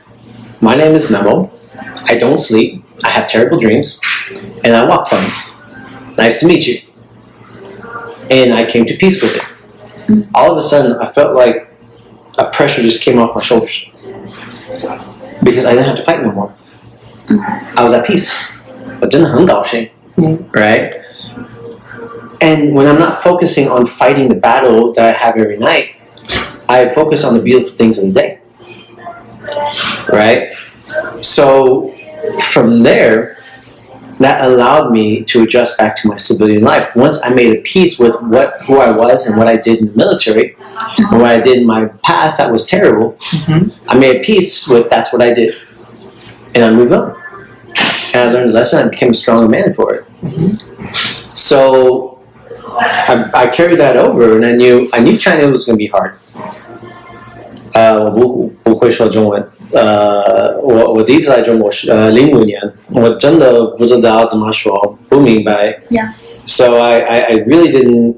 [0.62, 1.52] My name is Memo.
[2.06, 2.84] I don't sleep.
[3.04, 4.02] I have terrible dreams.
[4.64, 5.30] And I walk funny.
[6.18, 6.82] Nice to meet you.
[8.30, 10.26] And I came to peace with it.
[10.34, 11.70] All of a sudden, I felt like
[12.38, 13.86] a pressure just came off my shoulders.
[15.44, 16.54] Because I didn't have to fight no more.
[17.76, 18.34] I was at peace.
[19.02, 19.90] 我真的很高兴,
[20.52, 20.92] right?
[22.41, 25.97] And when I'm not focusing on fighting the battle that I have every night,
[26.69, 28.41] I focus on the beautiful things of the day.
[30.09, 30.53] Right?
[31.23, 31.91] So
[32.51, 33.37] from there,
[34.21, 36.95] that allowed me to adjust back to my civilian life.
[36.95, 39.87] Once I made a peace with what who I was and what I did in
[39.87, 40.57] the military,
[40.99, 43.91] and what I did in my past that was terrible, mm-hmm.
[43.91, 45.55] I made a peace with that's what I did.
[46.55, 47.21] And I moved on.
[48.15, 50.05] And I learned a lesson, I became a stronger man for it.
[50.21, 51.33] Mm-hmm.
[51.33, 52.14] So
[53.08, 55.90] I, I carried that over, and I knew I knew China was going to be
[55.92, 56.14] hard.
[57.74, 59.44] 呃，我不不会说中文。
[59.72, 62.60] 呃，我我第一次来中国是呃零五年，
[62.92, 65.80] 我真的不知道怎么说，不明白。
[65.92, 66.10] Yeah.
[66.46, 68.16] So I, I, I really didn't,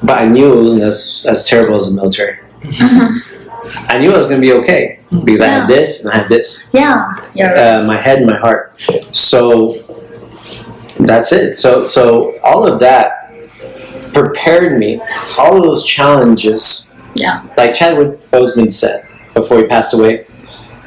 [0.00, 2.36] but I knew it wasn't as, as terrible as the military.
[3.88, 5.76] I knew I was going to be okay because I had Yeah.
[5.76, 7.06] this and I had this Yeah.
[7.34, 7.78] You're right.
[7.78, 8.78] uh, my head and my heart.
[9.10, 9.74] So
[11.00, 11.56] that's it.
[11.56, 13.27] So so all of that
[14.13, 15.01] prepared me.
[15.37, 17.43] All of those challenges, Yeah.
[17.57, 20.25] like Chadwick Boseman said before he passed away,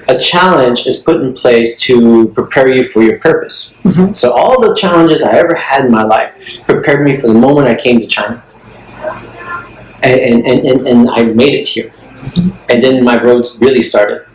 [0.09, 3.77] a challenge is put in place to prepare you for your purpose.
[3.85, 4.13] Mm-hmm.
[4.15, 6.33] So all the challenges I ever had in my life
[6.67, 8.43] prepared me for the moment I came to China.
[10.03, 11.91] And, and, and, and, I made it here.
[11.91, 12.71] Mm-hmm.
[12.71, 14.27] And then my roads really started.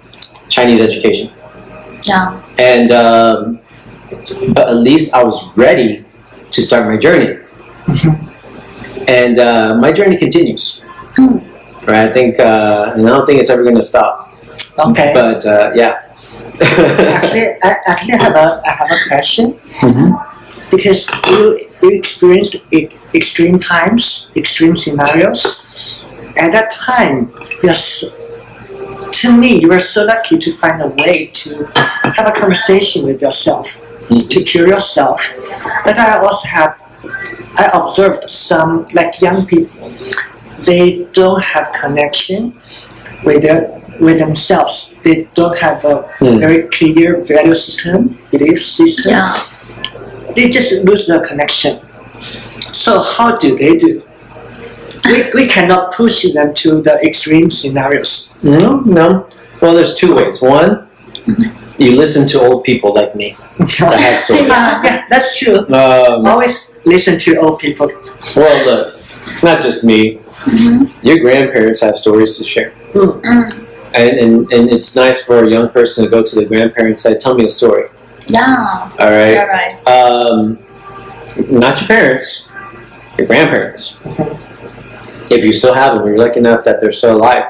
[0.49, 1.31] Chinese education
[2.03, 2.41] Yeah.
[2.57, 3.59] and um,
[4.53, 6.05] but at least I was ready
[6.51, 7.39] to start my journey.
[7.85, 8.26] Mm-hmm.
[9.07, 10.83] And uh, my journey continues.
[11.87, 14.33] Right, I think, uh, and I don't think it's ever going to stop.
[14.77, 15.11] Okay.
[15.13, 16.03] But uh, yeah.
[16.61, 20.09] actually, I actually have a I have a question Mhm.
[20.71, 26.03] because you you experienced e- extreme times, extreme scenarios.
[26.35, 27.31] At that time,
[27.63, 28.07] you're so,
[29.21, 31.65] to me, you were so lucky to find a way to
[32.17, 34.27] have a conversation with yourself, Mhm.
[34.29, 35.19] to cure yourself.
[35.85, 36.73] But I also have
[37.57, 39.91] I observed some like young people,
[40.65, 42.53] they don't have connection
[43.23, 44.93] with their with themselves.
[45.03, 46.37] They don't have a Hmm.
[46.39, 49.11] very clear value system, belief system.
[49.13, 49.39] Yeah.
[50.35, 51.79] They just lose the connection.
[52.83, 54.03] So how do they do?
[55.05, 58.33] We, we cannot push them to the extreme scenarios.
[58.43, 59.27] No, no.
[59.61, 60.41] Well, there's two ways.
[60.41, 60.87] One,
[61.77, 64.51] you listen to old people like me that have stories.
[64.51, 65.59] Uh, yeah, that's true.
[65.67, 67.87] Um, Always listen to old people.
[68.35, 68.95] well, look,
[69.43, 70.19] not just me.
[71.01, 72.71] Your grandparents have stories to share.
[72.93, 73.63] Mm.
[73.95, 77.15] And, and, and it's nice for a young person to go to the grandparents and
[77.15, 77.89] say, Tell me a story.
[78.27, 78.91] Yeah.
[78.99, 79.33] All right.
[79.33, 79.87] You're right.
[79.87, 80.59] Um,
[81.49, 82.49] not your parents,
[83.17, 83.99] your grandparents.
[85.29, 87.45] If you still have them, you're lucky enough that they're still alive.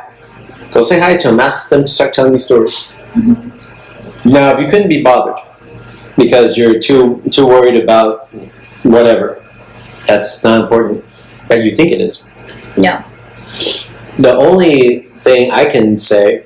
[0.72, 1.40] Go say hi to them.
[1.40, 2.92] Ask them to start telling you stories.
[4.28, 5.42] Now, if you couldn't be bothered
[6.18, 8.28] because you're too too worried about
[8.84, 9.42] whatever,
[10.06, 11.06] that's not important.
[11.48, 12.28] But you think it is.
[12.76, 13.08] Yeah.
[14.20, 16.44] The only thing I can say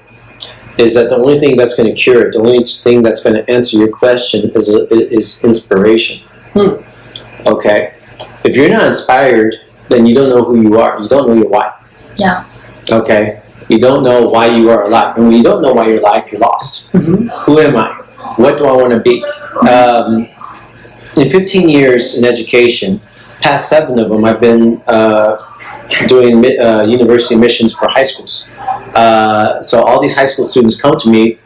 [0.78, 3.36] is that the only thing that's going to cure it, the only thing that's going
[3.36, 6.22] to answer your question is is inspiration.
[6.54, 6.84] Hmm.
[7.48, 7.96] Okay.
[8.44, 9.56] If you're not inspired,
[9.90, 11.00] then you don't know who you are.
[11.00, 11.74] You don't know your why.
[12.16, 12.46] Yeah.
[12.92, 13.41] Okay.
[13.72, 15.16] You don't know why you are alive.
[15.16, 16.92] And when you don't know why you're alive, you're lost.
[16.92, 17.30] Mhm.
[17.46, 17.90] Who am I?
[18.36, 19.24] What do I want to be?
[19.76, 20.28] Um,
[21.16, 23.00] in 15 years in education,
[23.40, 25.38] past seven of them, I've been uh,
[26.08, 28.46] doing uh, university missions for high schools.
[28.94, 31.38] Uh, so all these high school students come to me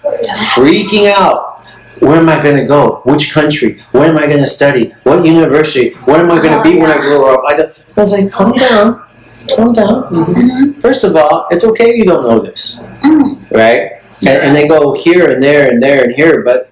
[0.55, 1.61] freaking out.
[1.99, 3.01] Where am I going to go?
[3.05, 3.83] Which country?
[3.91, 4.93] What am I going to study?
[5.03, 5.91] What university?
[6.09, 7.41] What am I going to be when I grow up?
[7.47, 9.04] I, I was like, calm down.
[9.53, 10.03] Calm down.
[10.09, 10.79] Mm-hmm.
[10.81, 13.51] First of all, it's okay you don't know this, Mm.
[13.51, 14.01] right?
[14.25, 16.71] And, and they go here and there and there and here, but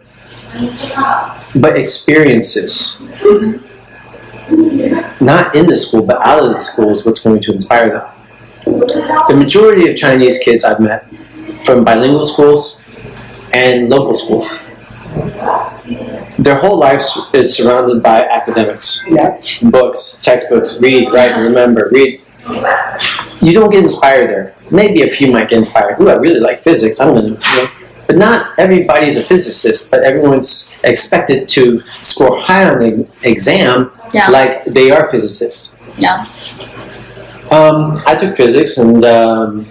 [1.60, 3.00] but experiences,
[5.22, 8.08] not in the school, but out of the school is what's going to inspire them.
[9.28, 11.06] The majority of Chinese kids I've met
[11.66, 12.82] from bilingual schools
[13.54, 14.64] and local schools,
[16.40, 19.38] their whole life is surrounded by academics Yeah.
[19.64, 22.22] books, textbooks, read, write, remember, read.
[23.42, 24.56] You don't get inspired there.
[24.72, 26.00] Maybe a few might get inspired.
[26.00, 27.00] Ooh, I really like physics.
[27.00, 27.68] I'm gonna, you know.
[28.08, 29.90] But not everybody's a physicist.
[29.92, 34.30] But everyone's expected to score high on the exam, Yeah.
[34.30, 35.78] like they are physicists.
[35.98, 36.26] Yeah.
[37.52, 39.66] Um, I took physics, and um,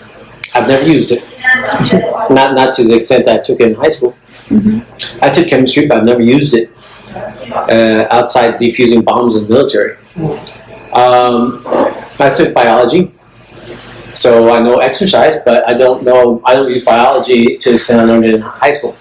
[0.54, 1.24] I've never used it.
[2.30, 4.16] not not to the extent that I took it in high school.
[5.20, 6.70] I took chemistry, but I've never used it
[7.52, 9.96] uh, outside defusing bombs in the military.
[10.92, 11.64] Um,
[12.22, 13.12] I took biology,
[14.14, 16.40] so I know exercise, but I don't know.
[16.44, 18.96] I don't use biology to the extent I learned it in high school.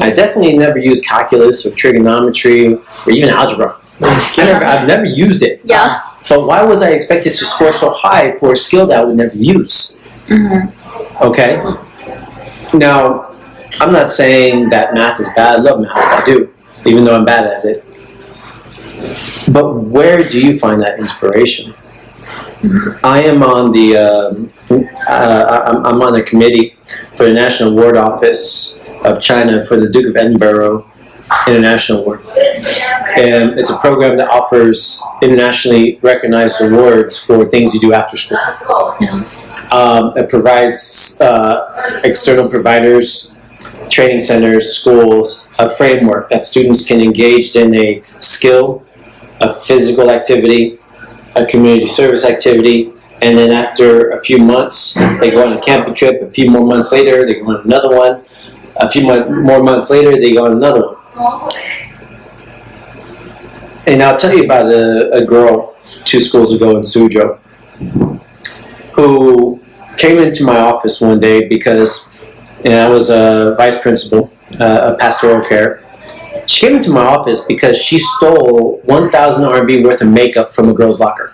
[0.00, 3.78] I definitely never used calculus or trigonometry or even algebra.
[4.00, 5.60] I never, I've never used it.
[5.64, 6.00] Yeah.
[6.28, 9.16] But why was I expected to score so high for a skill that I would
[9.16, 9.96] never use?
[10.26, 11.22] Mm-hmm.
[11.22, 11.56] Okay.
[12.76, 13.36] Now,
[13.80, 15.60] I'm not saying that math is bad.
[15.60, 16.22] I love math.
[16.22, 16.52] I do,
[16.84, 17.84] even though I'm bad at it.
[19.52, 21.74] But where do you find that inspiration?
[23.02, 24.52] I am on the um,
[25.08, 26.76] uh, I'm, I'm on a committee
[27.16, 30.90] for the National Award Office of China for the Duke of Edinburgh
[31.46, 32.20] International Award.
[33.16, 38.38] And it's a program that offers internationally recognized awards for things you do after school.
[39.72, 43.34] Um, it provides uh, external providers,
[43.90, 48.84] training centers, schools, a framework that students can engage in a skill,
[49.40, 50.78] a physical activity,
[51.36, 55.94] a community service activity, and then after a few months, they go on a camping
[55.94, 56.22] trip.
[56.22, 58.24] A few more months later, they go on another one.
[58.76, 61.52] A few more months later, they go on another one.
[63.86, 67.38] And I'll tell you about a, a girl two schools ago in Suzhou
[68.94, 69.60] who
[69.96, 72.16] came into my office one day because
[72.64, 75.84] know, I was a vice principal uh, of pastoral care.
[76.46, 80.74] She came into my office because she stole 1,000 RMB worth of makeup from a
[80.74, 81.32] girl's locker.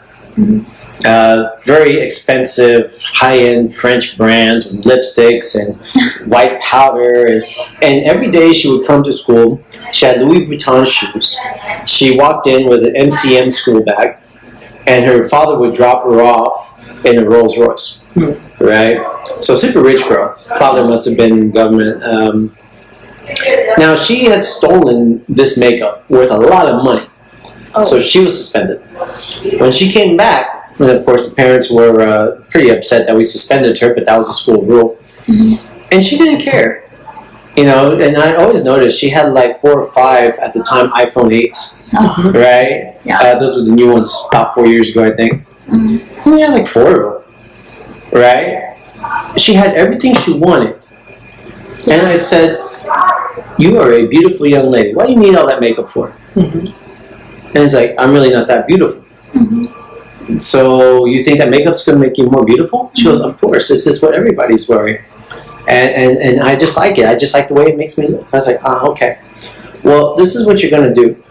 [1.04, 5.76] Uh, very expensive, high-end French brands with lipsticks and
[6.30, 7.44] white powder, and,
[7.82, 9.60] and every day she would come to school.
[9.92, 11.36] She had Louis Vuitton shoes.
[11.86, 14.16] She walked in with an MCM school bag,
[14.86, 18.02] and her father would drop her off in a Rolls Royce.
[18.60, 19.00] Right?
[19.40, 20.36] So super rich girl.
[20.58, 22.02] Father must have been government.
[22.04, 22.56] Um,
[23.78, 27.06] now she had stolen this makeup worth a lot of money.
[27.74, 27.82] Oh.
[27.84, 28.80] So she was suspended.
[29.60, 33.24] When she came back, and of course the parents were uh, pretty upset that we
[33.24, 34.98] suspended her, but that was the school rule.
[35.90, 36.84] And she didn't care.
[37.56, 40.90] You know, and I always noticed she had like four or five at the time
[40.92, 42.32] iPhone 8s, Oh.
[42.34, 42.96] right?
[43.04, 43.20] Yeah.
[43.20, 45.44] Uh, those were the new ones about four years ago, I think.
[45.68, 46.00] Mhm.
[46.24, 47.24] And we had like four of
[48.10, 48.74] them, right?
[49.36, 50.76] She had everything she wanted.
[51.90, 52.58] And I said,
[53.58, 54.94] You are a beautiful young lady.
[54.94, 56.12] Why do you need all that makeup for?
[56.34, 56.72] Mhm.
[57.54, 59.04] And it's like, I'm really not that beautiful.
[60.38, 62.90] So you think that makeup's gonna make you more beautiful?
[62.94, 64.98] She goes, Of course, this is what everybody's wearing.
[65.68, 67.06] And, and and I just like it.
[67.06, 68.26] I just like the way it makes me look.
[68.32, 69.18] I was like, ah, okay.
[69.84, 71.22] Well, this is what you're gonna do.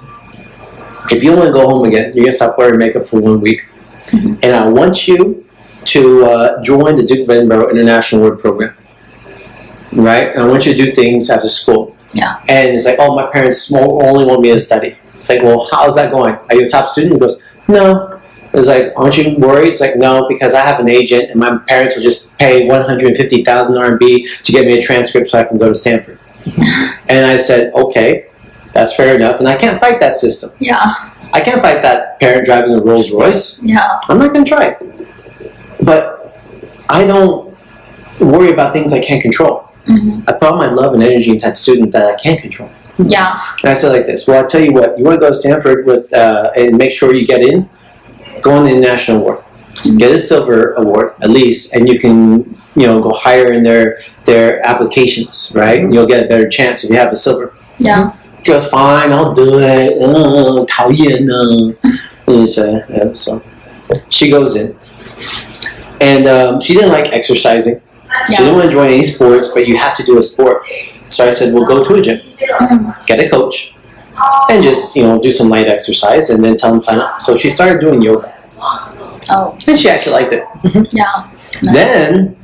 [1.12, 3.66] If you want to go home again, you're gonna stop wearing makeup for one week,
[4.14, 5.46] and I want you
[5.86, 8.74] to uh, join the Duke of Edinburgh International Award Program.
[9.92, 10.38] Right?
[10.38, 11.98] I want you to do things after school.
[12.14, 12.44] Yeah.
[12.50, 14.98] And it's like, oh, my parents only want me to study.
[15.16, 16.36] It's like, well, how's that going?
[16.36, 17.14] Are you a top student?
[17.14, 18.20] He goes, no.
[18.54, 19.70] It's like, aren't you worried?
[19.70, 23.82] It's like, no, because I have an agent, and my parents will just pay 150,000
[23.82, 26.20] RMB to get me a transcript so I can go to Stanford.
[27.08, 28.28] and I said, okay,
[28.74, 29.40] that's fair enough.
[29.40, 30.52] And I can't fight that system.
[30.60, 30.82] Yeah.
[31.34, 33.62] I can't fight that parent driving a Rolls Royce.
[33.64, 34.00] Yeah.
[34.10, 35.08] I'm not going to try it.
[35.86, 36.36] But
[36.90, 37.58] I don't
[38.20, 39.71] worry about things I can't control.
[39.87, 40.23] Mhm.
[40.29, 42.71] I put my love and energy into that student that I can't control.
[42.99, 43.39] Yeah.
[43.63, 45.35] And I said like this, well, I'll tell you what, you want to go to
[45.35, 47.69] Stanford with, uh, and make sure you get in,
[48.43, 49.39] go on the international award,
[49.99, 53.99] get a silver award at least, and you can you know go higher in their
[54.25, 55.81] their applications, right?
[55.93, 57.53] You'll get a better chance if you have a silver.
[57.79, 58.13] Yeah.
[58.43, 59.93] She goes, fine, I'll do it.
[60.03, 61.75] Uh, 讨厌呢.
[62.27, 63.41] And so, yeah, so
[64.09, 64.75] she goes in.
[66.01, 67.81] And um, she didn't like exercising.
[68.28, 70.64] She didn't want to join any sports, but you have to do a sport.
[71.10, 72.22] So I said, well, go to a gym,
[73.06, 73.74] get a coach,
[74.50, 77.22] and just, you know, do some light exercise and then tell them to sign up.
[77.22, 78.34] So she started doing yoga.
[79.30, 80.44] Oh, And she actually liked it.
[80.94, 81.30] yeah.
[81.62, 82.38] Then,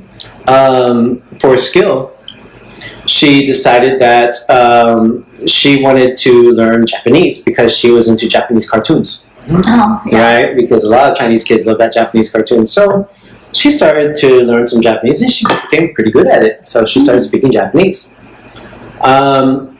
[0.48, 2.14] um, for skill,
[3.08, 9.28] she decided that um, she wanted to learn Japanese because she was into Japanese cartoons,
[9.50, 10.44] Oh, yeah.
[10.46, 10.56] right?
[10.56, 12.68] Because a lot of Chinese kids love that Japanese cartoon.
[12.68, 13.10] So
[13.58, 16.68] she started to learn some Japanese and she became pretty good at it.
[16.68, 18.16] So she started speaking Japanese.
[19.02, 19.78] Um,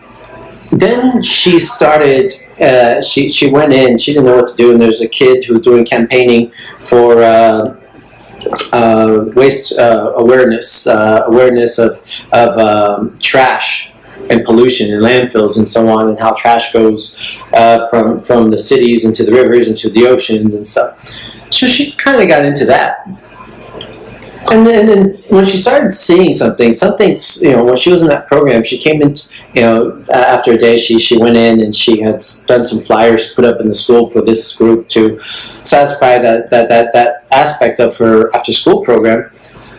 [0.72, 2.32] then she started.
[2.60, 3.98] Uh, she she went in.
[3.98, 7.22] She didn't know what to do, and there's a kid who was doing campaigning for.
[7.22, 7.80] Uh,
[8.72, 13.92] uh, waste uh, awareness, uh, awareness of, of um, trash
[14.30, 18.58] and pollution and landfills and so on, and how trash goes uh, from, from the
[18.58, 20.98] cities into the rivers, into the oceans and stuff.
[21.52, 23.06] So she kind of got into that.
[24.50, 28.02] And then, and then when she started seeing something, something, you know, when she was
[28.02, 29.14] in that program, she came in,
[29.54, 33.34] you know, after a day, she, she went in and she had done some flyers
[33.34, 35.20] put up in the school for this group to
[35.64, 39.30] satisfy that, that, that, that aspect of her after school program.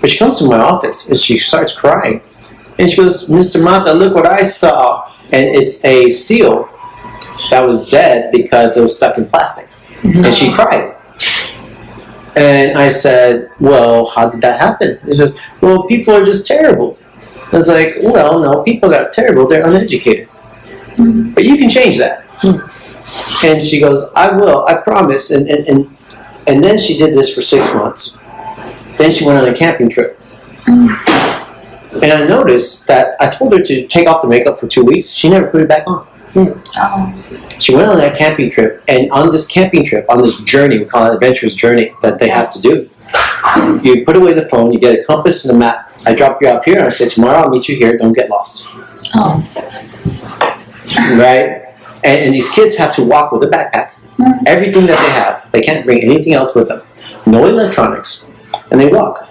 [0.01, 2.21] But she comes to my office and she starts crying.
[2.79, 3.63] And she goes, Mr.
[3.63, 5.11] Mata, look what I saw.
[5.33, 6.69] And it's a seal
[7.51, 9.69] that was dead because it was stuck in plastic.
[10.03, 10.88] And she cried.
[12.39, 15.01] And I said, Well, how did that happen?
[15.05, 16.99] She says, Well, people are just terrible.
[17.53, 20.29] I was like, Well, no, people got terrible, they're uneducated.
[21.35, 22.25] But you can change that.
[23.45, 25.31] And she goes, I will, I promise.
[25.31, 25.97] And, and, and,
[26.47, 28.19] and then she did this for six months.
[28.99, 30.21] Then she went on a camping trip.
[30.67, 35.11] And I noticed that I told her to take off the makeup for two weeks.
[35.11, 36.07] She never put it back on.
[36.41, 40.79] Oh, She went on that camping trip, and on this camping trip, on this journey,
[40.79, 42.89] we call it adventurous journey that they have to do.
[43.83, 45.91] You put away the phone, you get a compass and a map.
[46.07, 47.97] I drop you off here, and I say tomorrow I'll meet you here.
[47.99, 48.67] Don't get lost,
[49.17, 49.43] oh,
[51.19, 51.75] right?
[52.05, 54.43] And, and these kids have to walk with a backpack, mm.
[54.47, 55.51] everything that they have.
[55.51, 56.83] They can't bring anything else with them,
[57.27, 58.29] no electronics,
[58.71, 59.29] and they walk.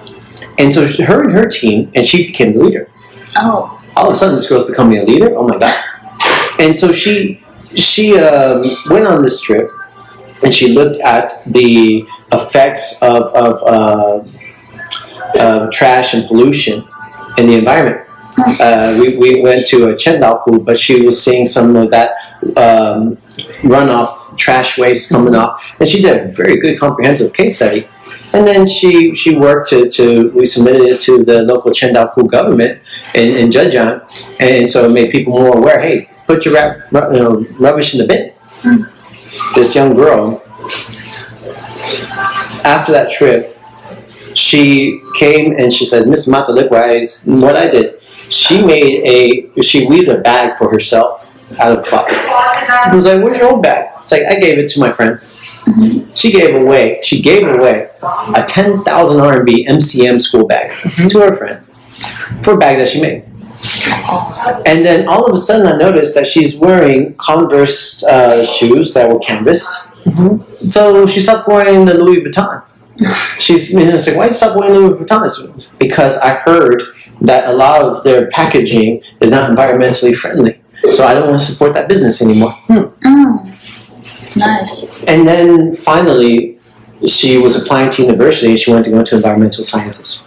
[0.58, 2.90] And so her and her team, and she became the leader.
[3.38, 5.36] oh, all of a sudden this girl's becoming a leader.
[5.38, 5.76] Oh my god!
[6.60, 7.42] And so she
[7.76, 9.70] she um, went on this trip,
[10.44, 14.24] and she looked at the effects of of uh,
[15.38, 16.88] uh, trash and pollution
[17.38, 18.08] in the environment.
[18.60, 22.12] Uh, we, we went to a Qiandao but she was seeing some of that
[22.56, 23.18] um,
[23.64, 27.88] runoff trash waste coming off, and she did a very good comprehensive case study.
[28.34, 32.82] And then she she worked to, to we submitted it to the local Qiandao government
[33.16, 34.06] in, in Zhejiang,
[34.40, 35.82] and so it made people more aware.
[35.82, 36.54] Hey, put your
[36.92, 38.32] ru- you know, rubbish in the bin.
[38.62, 38.84] Hmm.
[39.56, 40.42] This young girl,
[42.64, 43.58] after that trip,
[44.36, 47.96] she came and she said, "Miss Mata, look what I, what I did."
[48.30, 51.24] She made a she weaved a bag for herself
[51.60, 52.08] out of cloth.
[52.10, 55.20] I was like, "Where's your old bag?" It's like I gave it to my friend.
[55.20, 56.14] Mm-hmm.
[56.14, 57.00] She gave away.
[57.04, 57.88] She gave away
[58.36, 61.08] a ten thousand RMB MCM school bag mm-hmm.
[61.10, 61.66] to her friend
[62.44, 63.24] for a bag that she made.
[64.66, 69.10] And then all of a sudden, I noticed that she's wearing Converse uh, shoes that
[69.10, 69.68] were canvased.
[70.62, 72.64] So she stopped wearing the Louis Vuitton.
[73.40, 75.68] She's I was like, why you stop wearing Louis Vuitton?
[75.78, 76.82] Because I heard
[77.22, 80.62] that a lot of their packaging is not environmentally friendly.
[80.92, 82.58] So I don't want to support that business anymore.
[82.70, 84.38] mm.
[84.38, 84.88] nice.
[85.08, 86.60] And then finally,
[87.06, 90.26] she was applying to university and she wanted to go into environmental sciences.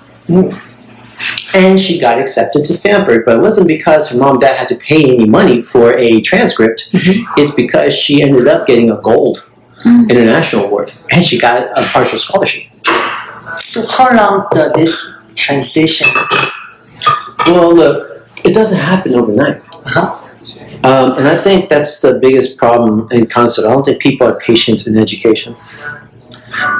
[1.55, 4.69] And she got accepted to Stanford, but it wasn't because her mom and dad had
[4.69, 6.91] to pay any money for a transcript.
[6.93, 9.47] It's because she ended up getting a gold
[9.85, 12.71] international award and she got a partial scholarship.
[13.59, 16.09] So how long does this transition?
[17.47, 19.63] Well, look, it doesn't happen overnight.
[19.73, 20.27] Uh-huh.
[20.85, 23.67] Um, and I think that's the biggest problem in concert.
[23.67, 25.57] I don't think people are patient in education.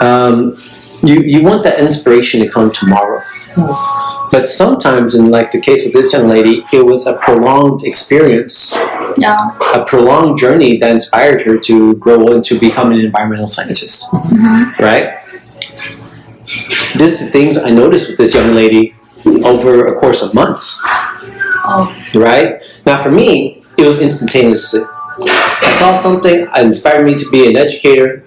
[0.01, 0.55] Um,
[1.03, 3.23] you, you want that inspiration to come tomorrow.
[4.31, 8.73] But sometimes, in like the case with this young lady, it was a prolonged experience,
[9.19, 9.51] Yeah.
[9.75, 14.11] a prolonged journey that inspired her to grow into become an environmental scientist.
[14.13, 14.83] Mm-hmm.
[14.83, 15.17] Right?
[16.97, 18.95] This is things I noticed with this young lady
[19.45, 20.81] over a course of months
[21.63, 22.63] Oh, right?
[22.87, 24.83] Now, for me, it was instantaneously.
[24.83, 28.25] I saw something that inspired me to be an educator,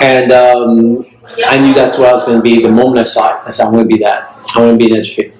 [0.00, 1.06] and um,
[1.46, 3.42] I knew that's what I was going to be the moment I saw it.
[3.46, 4.24] I said, I'm going to be that.
[4.56, 5.34] I want to be an educator.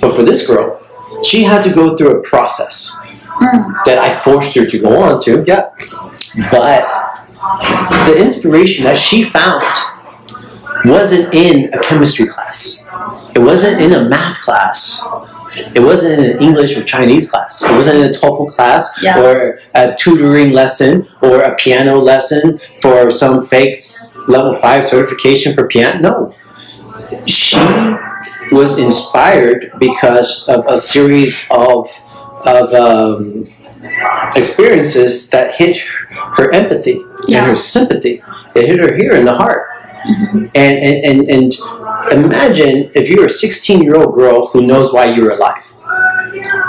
[0.00, 0.80] But for this girl,
[1.22, 3.72] she had to go through a process hmm.
[3.84, 5.44] that I forced her to go on to.
[5.46, 5.70] Yeah.
[6.50, 6.86] But
[8.06, 9.64] the inspiration that she found
[10.84, 12.84] wasn't in a chemistry class.
[13.34, 15.04] It wasn't in a math class.
[15.74, 17.62] It wasn't in an English or Chinese class.
[17.62, 19.20] It wasn't in a TOEFL class Yeah.
[19.20, 23.76] or a tutoring lesson or a piano lesson for some fake
[24.28, 26.00] level five certification for piano.
[26.00, 26.34] No.
[27.26, 27.56] She
[28.52, 31.88] was inspired because of a series of
[32.46, 33.46] of um,
[34.36, 35.76] experiences that hit
[36.36, 37.38] her empathy Yeah.
[37.38, 38.22] and her sympathy.
[38.54, 39.68] It hit her here in the heart.
[40.04, 45.04] And, and, and, and imagine if you're a 16 year old girl who knows why
[45.06, 45.62] you're alive.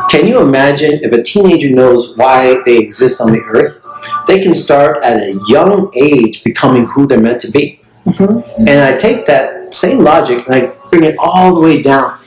[0.10, 3.86] Can you imagine if a teenager knows why they exist on the earth?
[4.28, 7.80] They can start at a young age becoming who they're meant to be.
[8.06, 12.20] And I take that same logic and I bring it all the way down.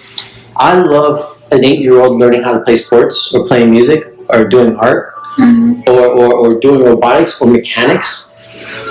[0.57, 4.49] I love an eight year old learning how to play sports or playing music or
[4.49, 5.89] doing art mm-hmm.
[5.89, 8.33] or, or, or doing robotics or mechanics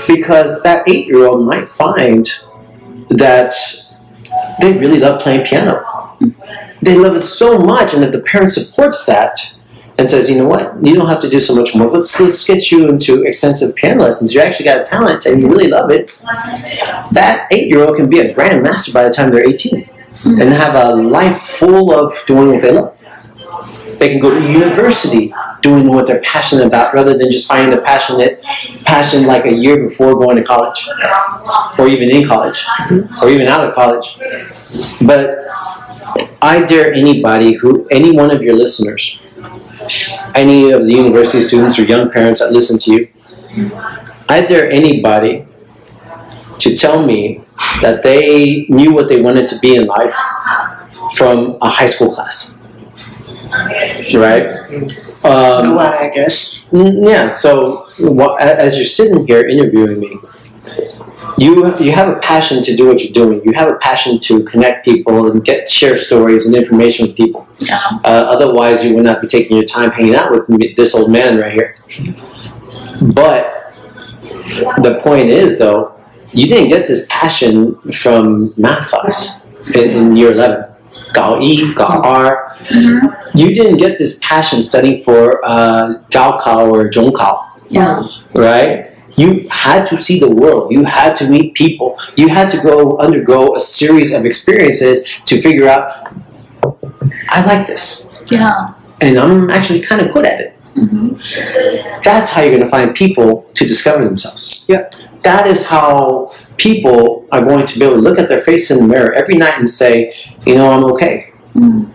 [0.08, 2.26] because that eight year old might find
[3.10, 3.54] that
[4.60, 5.84] they really love playing piano.
[6.20, 6.80] Mm-hmm.
[6.82, 9.56] They love it so much, and if the parent supports that
[9.98, 11.88] and says, you know what, you don't have to do so much more.
[11.88, 14.34] Let's let's get you into extensive piano lessons.
[14.34, 16.18] You actually got a talent and you really love it.
[17.12, 19.90] That eight year old can be a grandmaster by the time they're 18
[20.26, 22.98] and have a life full of doing what they love.
[24.00, 27.82] They can go to university doing what they're passionate about rather than just finding the
[27.82, 28.44] passionate
[28.84, 30.88] passion like a year before going to college
[31.78, 32.66] or even in college
[33.22, 34.18] or even out of college.
[35.08, 35.48] But
[36.42, 39.22] I dare anybody who any one of your listeners,
[40.36, 43.08] any of the university students or young parents that listen to you,
[44.30, 45.46] I dare anybody
[46.60, 47.42] to tell me
[47.82, 50.16] that they knew what they wanted to be in life
[51.16, 52.58] from a high school class.
[54.16, 54.48] Right?
[55.26, 56.66] Um, No one, I guess.
[56.72, 57.30] Yeah.
[57.30, 57.86] So
[58.40, 60.18] as you're sitting here interviewing me,
[61.38, 63.42] you you have a passion to do what you're doing.
[63.44, 67.48] You have a passion to connect people and get share stories and information with people.
[67.60, 67.80] Yeah.
[68.04, 71.12] Uh, otherwise, you would not be taking your time hanging out with me, this old
[71.12, 71.74] man right here.
[73.14, 73.48] But
[74.82, 75.92] the point is, though,
[76.32, 79.44] you didn't get this passion from math class
[79.76, 80.70] in, in year eleven.
[81.14, 82.50] Gao Yi, Gao R.
[82.54, 83.38] Mm-hmm.
[83.38, 87.52] You didn't get this passion studying for uh, Gao Kao or Zhong Kao.
[87.70, 88.08] Yeah.
[88.34, 88.93] Right?
[89.16, 90.72] You had to see the world.
[90.72, 91.98] You had to meet people.
[92.16, 96.08] You had to go undergo a series of experiences to figure out,
[97.30, 98.68] I like this, Yeah.
[99.02, 100.58] and I'm actually kind of good at it.
[102.04, 104.66] That's how you're going to find people to discover themselves.
[104.68, 104.90] Yeah.
[105.24, 108.78] That is how people are going to be able to look at their face in
[108.80, 110.14] the mirror every night and say,
[110.46, 111.32] you know, I'm okay.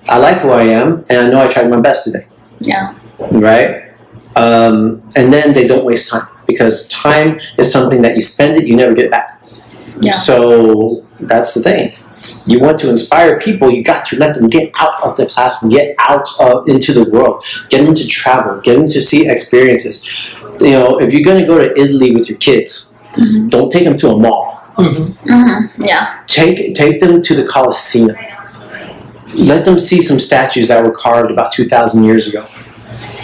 [0.09, 2.27] I like who I am, and I know I tried my best today
[2.61, 2.95] Yeah.
[3.33, 3.91] right?
[4.37, 8.67] Um, and then they don't waste time because time is something that you spend it,
[8.67, 9.41] you never get back.
[10.01, 10.13] Yeah.
[10.13, 11.93] So that's the thing.
[12.47, 15.71] You want to inspire people, you got to let them get out of the classroom,
[15.71, 20.05] get out of into the world, get them to travel, get them to see experiences.
[20.61, 22.97] You know, if you're going to go to Italy with your kids,
[23.49, 24.65] don't take them to a mall.
[24.77, 25.83] Mm-hmm.
[25.85, 26.23] Yeah.
[26.27, 28.17] Take take them to the Colosseum.
[29.35, 32.47] Let them see some statues that were carved about two thousand years ago.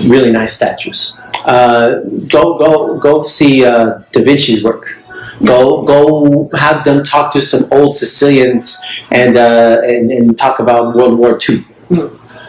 [0.09, 1.17] Really nice statues.
[1.45, 4.99] Uh, go go go see uh, Da Vinci's work.
[5.45, 10.95] Go go have them talk to some old Sicilians and uh, and, and talk about
[10.95, 11.65] World War II.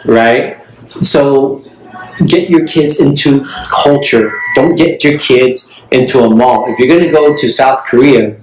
[0.06, 0.58] Right.
[1.00, 1.62] So
[2.26, 4.40] get your kids into culture.
[4.54, 6.66] Don't get your kids into a mall.
[6.68, 8.36] If you're going to go to South Korea,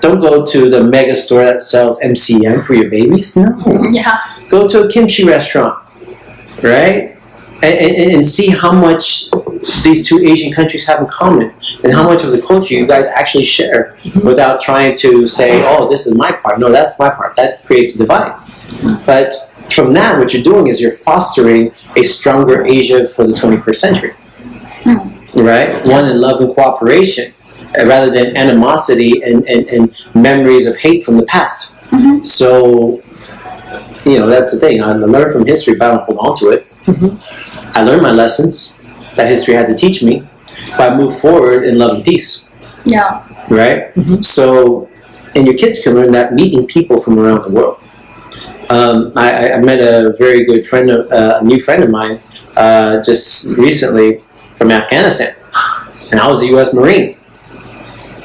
[0.00, 3.36] don't go to the mega store that sells MCM for your babies.
[3.36, 3.58] No.
[3.92, 4.18] Yeah.
[4.48, 5.78] Go to a kimchi restaurant,
[6.62, 7.17] right?
[7.60, 9.30] And, and, and see how much
[9.82, 11.52] these two Asian countries have in common
[11.82, 14.26] and how much of the culture you guys actually share mm-hmm.
[14.26, 16.58] without trying to say, oh, this is my part.
[16.58, 17.36] No, that's my part.
[17.36, 18.40] That creates a divide.
[19.06, 19.34] But
[19.70, 24.12] from that, what you're doing is you're fostering a stronger Asia for the 21st century,
[24.84, 25.40] hmm.
[25.40, 25.86] right?
[25.86, 27.34] One in love and cooperation
[27.78, 31.74] uh, rather than animosity and, and, and memories of hate from the past.
[31.90, 32.24] Mm-hmm.
[32.24, 33.02] So,
[34.08, 34.82] you know, that's the thing.
[34.82, 36.64] I learned from history, but I don't hold on to it.
[36.86, 37.47] Mm-hmm.
[37.78, 38.76] I learned my lessons
[39.14, 40.26] that history had to teach me,
[40.76, 42.46] but I move forward in love and peace,
[42.84, 43.22] Yeah.
[43.48, 43.90] right?
[44.24, 44.88] So,
[45.36, 47.76] and your kids can learn that meeting people from around the world.
[48.70, 51.90] Um, I, I- I met a very good friend, of, uh, a new friend of
[51.90, 52.18] mine,
[52.56, 54.22] uh, just recently
[54.56, 55.34] from Afghanistan,
[56.10, 56.74] and I was a U.S.
[56.74, 57.16] Marine.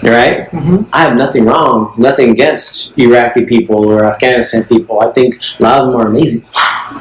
[0.04, 0.52] Right?
[0.52, 0.86] Mhm.
[0.94, 5.00] I have nothing wrong, nothing against Iraqi people or Afghanistan people.
[5.02, 6.44] I think a lot of them are amazing,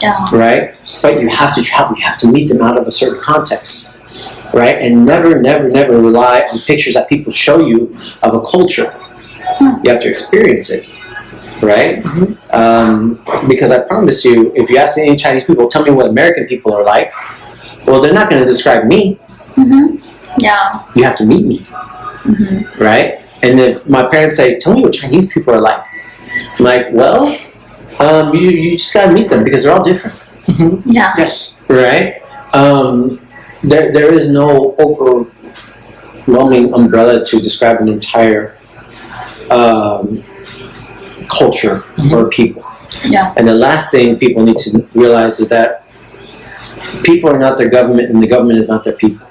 [0.01, 0.15] Yeah.
[0.33, 0.71] right?
[1.03, 1.97] But you have to travel.
[1.97, 3.91] You have to meet them out of a certain context,
[4.55, 4.77] right?
[4.79, 8.93] And never, never, never rely on pictures that people show you of a culture.
[9.83, 10.85] You have to experience it,
[11.61, 12.03] right?
[12.03, 12.37] Mhm.
[12.55, 16.47] Um, because I promise you, if you ask any Chinese people, tell me what American
[16.47, 17.13] people are like.
[17.87, 19.19] Well, they're not going to describe me.
[19.59, 19.97] Mm-hmm.
[20.39, 20.81] Yeah.
[20.95, 21.67] You have to meet me,
[22.23, 22.83] Mm-hmm.
[22.83, 23.19] right?
[23.43, 25.83] And if my parents say, "Tell me what Chinese people are like,"
[26.59, 27.27] I'm like, "Well,
[27.99, 30.17] um, you you just got to meet them because they're all different,
[30.87, 31.13] Yeah.
[31.19, 31.59] Yes.
[31.69, 32.23] right?"
[32.55, 33.21] Um,
[33.65, 38.57] there there is no overwhelming umbrella to describe an entire
[39.51, 40.23] um,
[41.29, 42.65] culture or people.
[43.05, 43.33] Yeah.
[43.37, 45.85] And the last thing people need to realize is that
[47.03, 49.27] people are not their government and the government is not their people.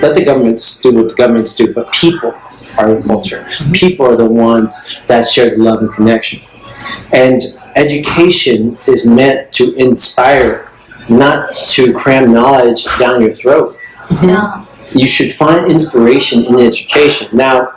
[0.00, 2.34] Let the governments do what the governments do, but people
[2.78, 3.48] are the culture.
[3.72, 6.42] People are the ones that share the love and connection.
[7.12, 7.40] And
[7.76, 10.70] education is meant to inspire,
[11.08, 13.76] not to cram knowledge down your throat.
[14.22, 14.64] Yeah.
[14.92, 17.28] You should find inspiration in education.
[17.32, 17.74] Now,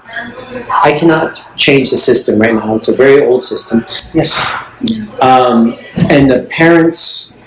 [0.84, 2.76] I cannot change the system right now.
[2.76, 3.86] It's a very old system.
[4.14, 4.54] Yes.
[5.22, 5.76] Um,
[6.10, 7.38] and the parents'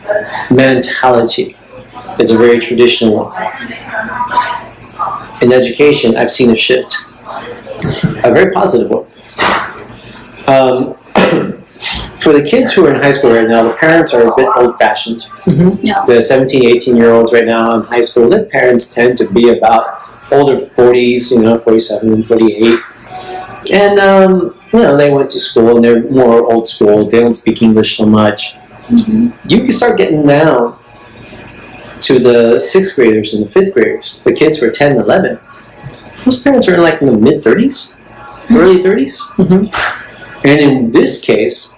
[0.51, 1.57] mentality
[2.19, 3.33] is a very traditional one.
[5.43, 6.95] In education, I've seen a shift,
[8.25, 9.07] a very positive one.
[10.47, 10.95] Um,
[12.21, 14.49] for the kids who are in high school right now, the parents are a bit
[14.57, 15.27] old fashioned.
[15.83, 16.05] Yeah.
[16.07, 19.49] The 17, 18 year olds right now in high school, their parents tend to be
[19.49, 22.79] about older 40s, you know, 47, 48.
[23.73, 27.05] And, um, you know, they went to school and they're more old school.
[27.05, 28.57] They don't speak English so much.
[28.89, 29.33] You
[29.63, 30.79] can start getting down
[32.07, 35.39] to the sixth graders and the fifth graders, the kids were are 10 and 11.
[36.25, 37.99] Those parents are in like in the mid 30s,
[38.51, 39.19] early 30s.
[40.45, 41.77] And in this case,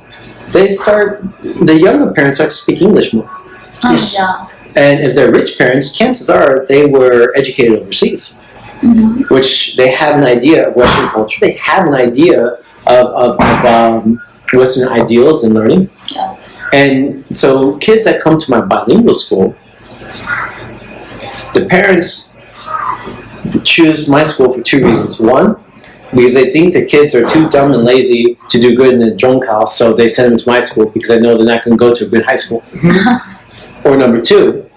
[0.53, 3.29] they start, the younger parents start to speak English more.
[3.85, 4.47] Oh, yeah.
[4.77, 8.37] And if they're rich parents, chances are they were educated overseas,
[8.83, 9.31] Mhm.
[9.31, 11.39] which they have an idea of Western culture.
[11.41, 14.21] They have an idea of, of, of um,
[14.53, 15.91] Western ideals and learning.
[16.11, 16.37] Yeah.
[16.73, 19.55] And so kids that come to my bilingual school,
[21.53, 22.33] the parents
[23.63, 25.21] choose my school for two reasons.
[25.21, 25.63] One,
[26.11, 29.17] because they think the kids are too dumb and lazy to do good in the
[29.17, 31.81] Zhongkao, so they send them to my school because I know they're not going to
[31.81, 32.63] go to a good high school.
[33.85, 34.69] or number two,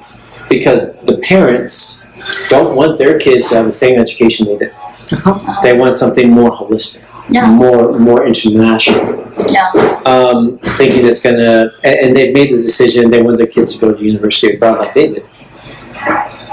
[0.49, 2.05] because the parents
[2.49, 4.71] don't want their kids to have the same education they did.
[5.63, 7.45] They want something more holistic, Yeah.
[7.51, 9.69] more more international Yeah.
[10.05, 13.11] um, thinking it's gonna, and, and they've made this decision.
[13.11, 15.25] They want their kids to go to university abroad like they did.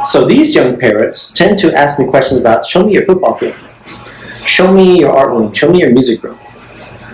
[0.04, 3.54] So these young parents tend to ask me questions about, show me your football field,
[4.46, 6.38] show me your art room, show me your music room,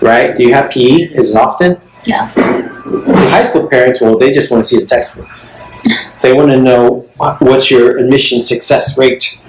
[0.01, 0.35] right?
[0.35, 1.13] Do you have PE?
[1.13, 1.79] Is it often?
[2.05, 2.31] Yeah.
[2.33, 5.29] The high school parents, well, they just want to see the textbook.
[6.21, 7.01] They want to know
[7.39, 9.39] what's your admission success rate.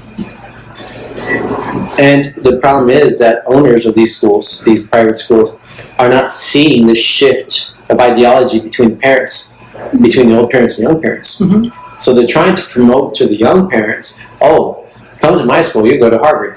[1.98, 5.56] And the problem is that owners of these schools, these private schools,
[5.98, 9.54] are not seeing the shift of ideology between parents,
[10.00, 11.40] between the old parents and young parents.
[11.40, 11.72] Mhm.
[12.00, 14.86] So they're trying to promote to the young parents, oh,
[15.20, 16.56] come to my school, you go to Harvard,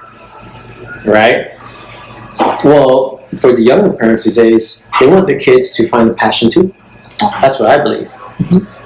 [1.06, 1.52] right?
[2.64, 6.50] Well, for the younger parents these days, they want their kids to find a passion
[6.50, 6.74] too.
[7.42, 8.10] That's what I believe.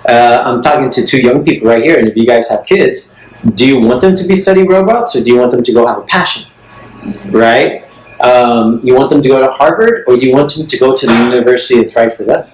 [0.07, 3.15] Uh, I'm talking to two young people right here, and if you guys have kids,
[3.55, 5.87] do you want them to be study robots, or do you want them to go
[5.87, 6.45] have a passion?
[7.27, 7.85] Right?
[8.21, 10.93] Um, you want them to go to Harvard, or do you want them to go
[10.93, 12.45] to the university that's right for them?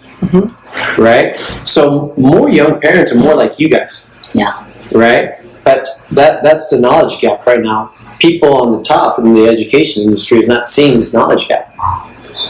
[0.97, 1.35] Right?
[1.63, 4.13] So more young parents are more like you guys.
[4.33, 4.69] Yeah.
[4.91, 5.39] Right?
[5.63, 7.93] But that that's the knowledge gap right now.
[8.19, 11.73] People on the top in the education industry is not seeing this knowledge gap.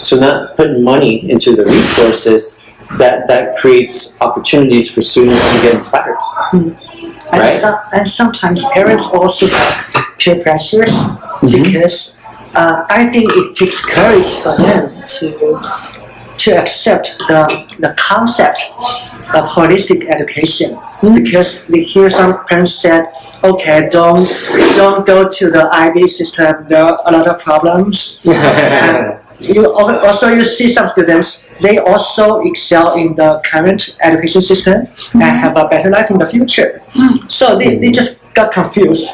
[0.01, 2.61] So not putting money into the resources
[2.97, 6.17] that that creates opportunities for students to get inspired.
[6.51, 6.77] And,
[7.31, 7.61] Right.
[7.61, 10.93] some, and sometimes parents also have peer pressures
[11.41, 12.13] because
[12.55, 15.59] uh, I think it takes courage for them to
[16.37, 17.47] to accept the
[17.79, 18.73] the concept
[19.33, 20.77] of holistic education
[21.15, 23.05] because they hear some parents said,
[23.43, 24.27] okay, don't
[24.75, 26.67] don't go to the IB system.
[26.67, 28.21] There are a lot of problems.
[28.25, 34.87] And you also you see some students they also excel in the current education system
[35.13, 36.81] and have a better life in the future
[37.27, 39.09] so they, they just got confused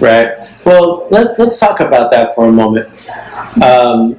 [0.00, 0.32] Right.
[0.64, 2.88] Well, let's let's talk about that for a moment,
[3.62, 4.18] um,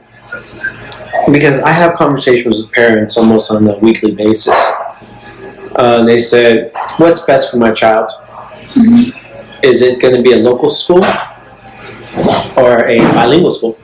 [1.31, 4.53] because I have conversations with parents almost on a weekly basis.
[5.75, 8.11] Uh, they said, "What's best for my child?
[9.63, 11.03] Is it going to be a local school,
[12.57, 13.79] or a bilingual school.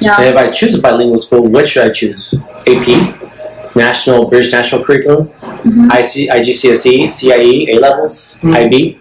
[0.00, 0.16] Yeah.
[0.18, 2.34] And if I choose a bilingual school, what should I choose?
[2.66, 5.90] AP, National British National Curriculum, mm-hmm.
[5.90, 8.54] IC, IGCSE, CIE, A levels, mm-hmm.
[8.54, 8.98] IB.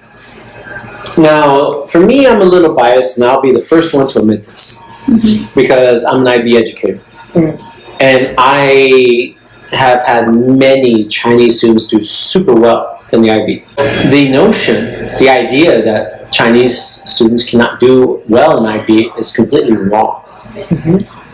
[1.18, 4.43] Now, for me, I'm a little biased, and I'll be the first one to admit
[4.43, 5.60] this mm-hmm.
[5.60, 6.99] because I'm an IB educator,
[7.30, 7.62] Mm.
[8.01, 9.36] and I
[9.72, 13.66] have had many Chinese students do super well in the IB.
[14.10, 14.86] The notion,
[15.20, 16.76] the idea that Chinese
[17.10, 20.24] students cannot do well in IB is completely wrong.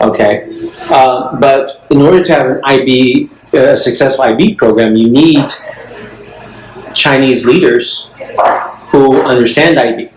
[0.00, 0.54] Okay,
[0.90, 5.48] uh, but in order to have an IB, a uh, successful IB program, you need
[6.94, 8.10] Chinese leaders
[8.88, 10.10] who understand IB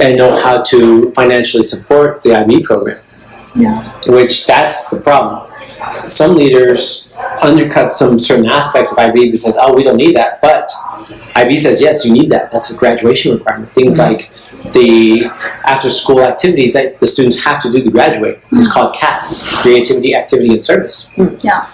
[0.00, 3.00] and know how to financially support the IB program.
[3.54, 3.82] Yeah.
[4.06, 5.50] Which that's the problem.
[6.08, 7.12] Some leaders
[7.42, 10.70] undercut some certain aspects of IB because oh we don't need that, but
[11.34, 12.52] IB says yes you need that.
[12.52, 13.72] That's a graduation requirement.
[13.72, 14.30] Things like
[14.72, 15.24] the
[15.64, 18.40] after school activities that the students have to do to graduate.
[18.52, 18.72] It's mm.
[18.72, 21.10] called CAS, creativity, activity, and service.
[21.10, 21.42] Mm.
[21.42, 21.66] Yeah.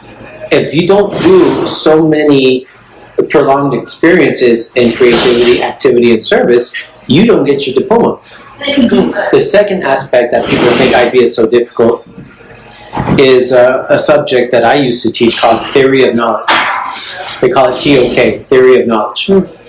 [0.52, 2.66] If you don't do so many
[3.30, 6.74] prolonged experiences in creativity, activity, and service,
[7.06, 8.20] you don't get your diploma.
[8.58, 12.06] The second aspect that people think IB is so difficult
[13.18, 16.46] is a, a subject that I used to teach called theory of knowledge.
[17.40, 19.26] They call it TOK, theory of knowledge.
[19.26, 19.60] Mm.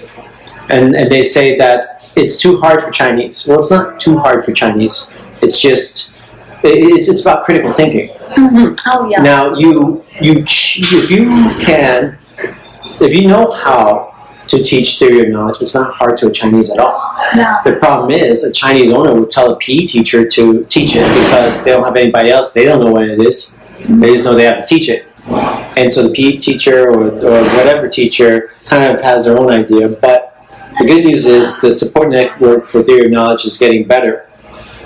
[0.70, 1.84] And, and they say that
[2.16, 3.46] it's too hard for Chinese.
[3.48, 5.12] Well, it's not too hard for Chinese.
[5.42, 6.16] It's just,
[6.64, 8.10] it's, it's about critical thinking.
[8.10, 8.76] Mm-hmm.
[8.88, 9.22] Oh yeah.
[9.22, 11.26] Now you you if you
[11.64, 12.18] can
[13.00, 14.14] if you know how
[14.48, 17.16] to teach theory of knowledge, it's not hard to a Chinese at all.
[17.36, 17.62] Yeah.
[17.64, 21.64] The problem is a Chinese owner would tell a PE teacher to teach it because
[21.64, 22.54] they don't have anybody else.
[22.54, 23.60] They don't know what it is.
[23.80, 24.00] Mm-hmm.
[24.00, 25.08] They just know they have to teach it.
[25.78, 29.90] And so the PE teacher or, or whatever teacher kind of has their own idea.
[29.90, 30.25] But
[30.78, 34.30] the good news is the support network for theory of knowledge is getting better.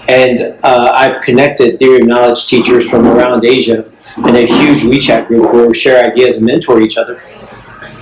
[0.07, 3.85] And uh, I've connected theory of knowledge teachers from around Asia
[4.17, 7.21] in a huge WeChat group where we share ideas and mentor each other.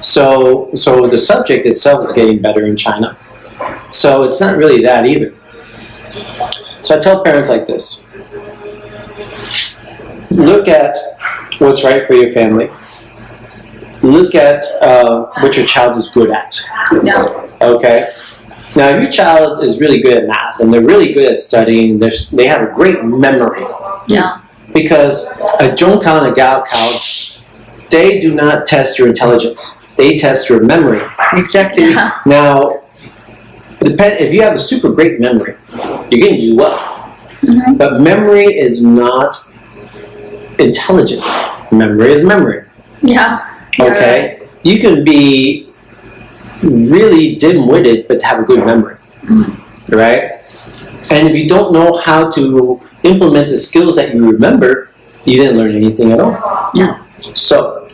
[0.01, 3.17] So, so the subject itself is getting better in China.
[3.91, 5.33] So it's not really that either.
[6.81, 8.07] So I tell parents like this
[10.31, 10.95] look at
[11.59, 12.69] what's right for your family,
[14.07, 16.59] look at uh, what your child is good at.
[17.03, 17.47] Yeah.
[17.61, 18.09] Okay?
[18.75, 21.99] Now, if your child is really good at math and they're really good at studying,
[21.99, 23.65] they're, they have a great memory
[24.07, 24.41] Yeah.
[24.73, 27.41] because a Zhongkao and a Gaokao,
[27.89, 29.81] they do not test your intelligence.
[29.95, 31.01] They test your memory.
[31.33, 31.91] Exactly.
[31.91, 32.11] Yeah.
[32.25, 32.69] Now,
[33.79, 35.55] depend, if you have a super great memory,
[36.09, 36.77] you're going to do well.
[37.41, 37.77] Mhm.
[37.77, 39.35] But memory is not
[40.59, 41.45] intelligence.
[41.71, 42.63] Memory is memory.
[43.01, 43.39] Yeah.
[43.79, 44.47] Okay?
[44.63, 45.69] You can be
[46.61, 48.97] really dim witted but have a good memory.
[49.89, 50.41] Right?
[51.11, 54.91] And if you don't know how to implement the skills that you remember,
[55.25, 56.71] you didn't learn anything at all.
[56.73, 57.03] Yeah.
[57.33, 57.89] So,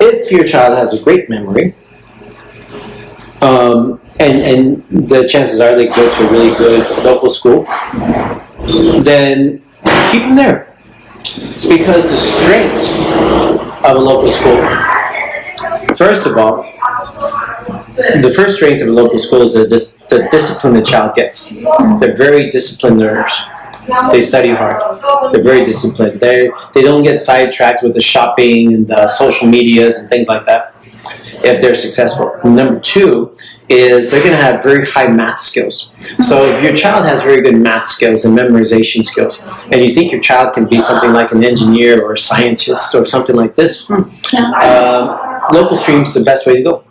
[0.00, 1.74] if your child has a great memory,
[3.42, 7.64] um, and, and the chances are they go to a really good local school,
[9.02, 9.62] then
[10.10, 10.75] keep them there.
[11.34, 14.56] It's because the strengths of a local school,
[15.96, 16.62] first of all,
[17.96, 21.56] the first strength of a local school is the, dis- the discipline the child gets.
[21.98, 23.32] They're very disciplined learners.
[24.10, 24.76] They study hard.
[25.32, 26.20] They're very disciplined.
[26.20, 30.44] They they don't get sidetracked with the shopping and the social medias and things like
[30.46, 30.74] that.
[31.44, 32.38] If they're successful.
[32.44, 33.32] Number two
[33.68, 35.94] is they're going to have very high math skills.
[36.20, 40.12] So if your child has very good math skills and memorization skills, and you think
[40.12, 43.90] your child can be something like an engineer or a scientist or something like this,
[43.90, 45.18] um,
[45.52, 46.84] local stream's the best way to go.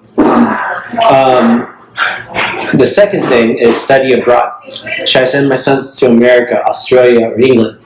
[1.09, 1.71] Um,
[2.73, 4.51] the second thing is study abroad.
[5.05, 7.85] Should I send my sons to America, Australia, or England?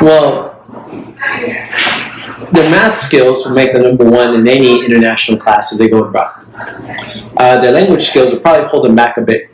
[0.00, 0.52] Well,
[2.52, 6.04] their math skills will make them number one in any international class if they go
[6.04, 6.44] abroad.
[7.36, 9.50] Uh, their language skills will probably hold them back a bit.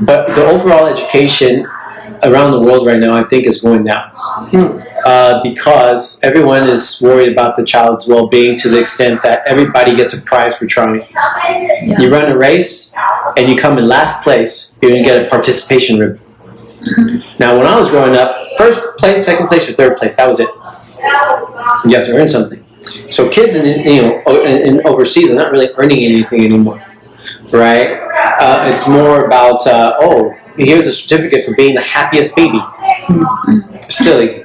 [0.00, 1.66] But the overall education
[2.24, 4.10] around the world right now, I think, is going down.
[5.04, 9.94] Uh, because everyone is worried about the child's well being to the extent that everybody
[9.94, 11.06] gets a prize for trying.
[11.98, 12.94] You run a race
[13.36, 16.20] and you come in last place, you're going to get a participation ribbon.
[17.38, 20.40] Now, when I was growing up, first place, second place, or third place, that was
[20.40, 20.48] it.
[21.84, 22.64] You have to earn something.
[23.10, 26.82] So kids in you know in, in overseas are not really earning anything anymore,
[27.52, 28.00] right?
[28.38, 32.60] Uh, it's more about uh, oh, here's a certificate for being the happiest baby.
[33.88, 34.44] Silly.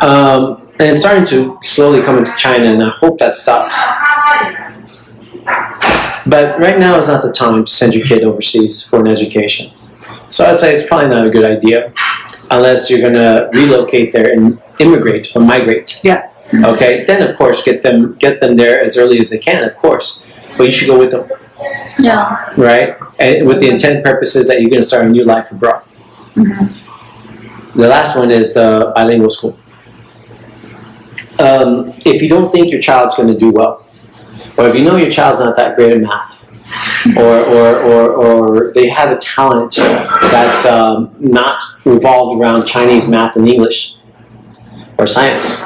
[0.00, 3.76] Um, and it's starting to slowly come into China, and I hope that stops.
[6.26, 9.72] But right now is not the time to send your kid overseas for an education.
[10.28, 11.92] So I'd say it's probably not a good idea
[12.50, 16.00] unless you're going to relocate there and immigrate or migrate.
[16.02, 16.30] Yeah.
[16.64, 17.04] Okay.
[17.04, 19.64] Then of course get them get them there as early as they can.
[19.64, 20.24] Of course,
[20.56, 21.28] but you should go with them,
[21.98, 22.52] Yeah.
[22.56, 22.96] right?
[23.18, 25.82] And with the intent purposes that you're going to start a new life abroad.
[26.34, 29.58] The last one is the bilingual school.
[31.38, 33.84] Um, if you don't think your child's going to do well,
[34.56, 36.46] or if you know your child's not that great at math,
[37.16, 43.36] or, or, or, or they have a talent that's um, not revolved around Chinese math
[43.36, 43.94] and English
[44.98, 45.64] or science,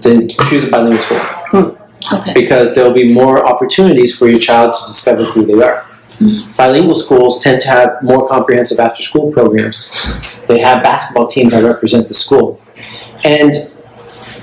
[0.00, 2.32] then choose a bilingual school hmm, Okay.
[2.34, 5.80] because there will be more opportunities for your child to discover who they are.
[6.18, 6.38] Hmm.
[6.56, 10.10] Bilingual schools tend to have more comprehensive after school programs.
[10.46, 12.60] They have basketball teams that represent the school.
[13.24, 13.54] And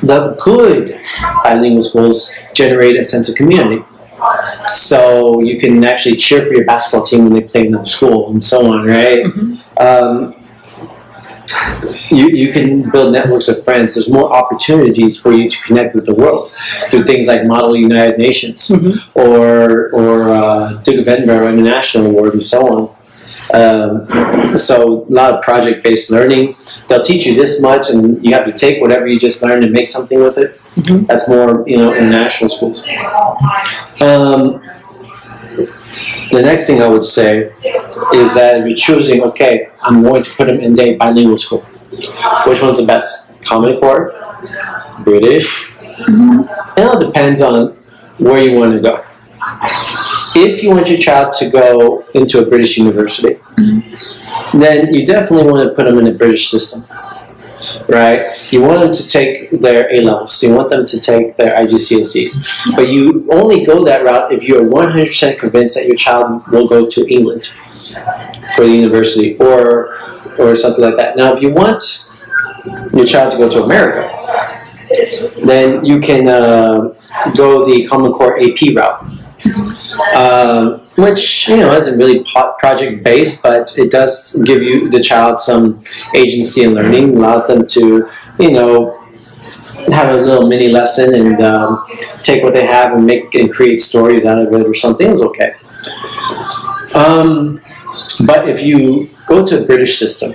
[0.04, 1.02] the good
[1.44, 3.84] bilingual schools generate a sense of community.
[4.68, 8.44] So you can actually cheer for your basketball team when they play another school and
[8.44, 9.26] so on, right?
[9.26, 9.78] Mm-hmm.
[9.78, 10.45] Um,
[12.10, 13.96] you, you can build networks of friends.
[13.96, 16.52] There's more opportunities for you to connect with the world
[16.90, 18.72] through things like Model United Nations
[19.14, 22.96] or or uh, Duke of Edinburgh International Award and so on.
[23.54, 26.56] Um, so a lot of project-based learning.
[26.88, 29.72] They'll teach you this much, and you have to take whatever you just learned and
[29.72, 30.60] make something with it.
[30.76, 31.08] Mhm.
[31.08, 32.86] That's more, you know, in national schools.
[34.02, 34.62] Um,
[36.32, 37.52] the next thing I would say
[38.14, 41.62] is that you're choosing, okay, I'm going to put them in a bilingual school.
[42.46, 43.32] Which one's the best?
[43.42, 44.14] Common Core,
[45.04, 45.72] British.
[45.72, 46.80] Mm-hmm.
[46.80, 47.78] It all depends on
[48.18, 49.04] where you want to go.
[50.36, 54.60] If you want your child to go into a British university, mm-hmm.
[54.60, 56.84] then you definitely want to put them in the British system,
[57.88, 58.32] right?
[58.52, 60.42] You want them to take their A levels.
[60.42, 64.58] You want them to take their IGCSEs, but you only go that route if you
[64.58, 67.46] are 100% convinced that your child will go to England
[68.56, 69.98] for the university or
[70.40, 71.16] or something like that.
[71.16, 72.12] Now, if you want
[72.94, 74.12] your child to go to America,
[75.46, 76.94] then you can uh,
[77.36, 79.02] go the Common Core AP route,
[80.16, 82.24] um, which you know isn't really
[82.60, 85.84] project based, but it does give you the child some
[86.16, 89.02] agency and learning, allows them to you know
[89.92, 91.84] have a little mini lesson and um,
[92.22, 95.12] take what they have and make and create stories out of it or something.
[95.12, 95.54] Was okay.
[96.96, 97.62] Um,
[98.26, 100.34] but if you go to a British system,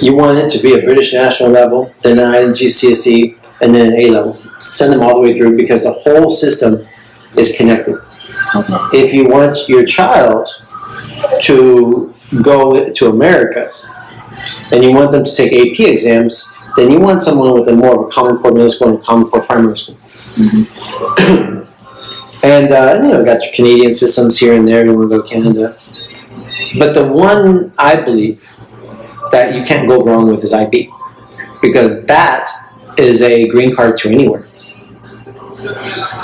[0.00, 4.00] you want it to be a British national level, then an IGCSE, and then an
[4.00, 4.34] A level.
[4.60, 6.86] Send them all the way through because the whole system
[7.36, 7.96] is connected.
[8.56, 8.74] Okay.
[8.92, 10.46] If you want your child
[11.42, 13.70] to go to America
[14.72, 18.00] and you want them to take AP exams, then you want someone with a more
[18.00, 19.96] of a Common Core middle school and a Common Core primary school.
[22.42, 24.84] and uh, you know, got your Canadian systems here and there.
[24.84, 25.74] You want to go to Canada,
[26.78, 28.48] but the one I believe
[29.30, 30.90] that you can't go wrong with is IB,
[31.62, 32.48] because that
[32.98, 34.46] is a green card to anywhere.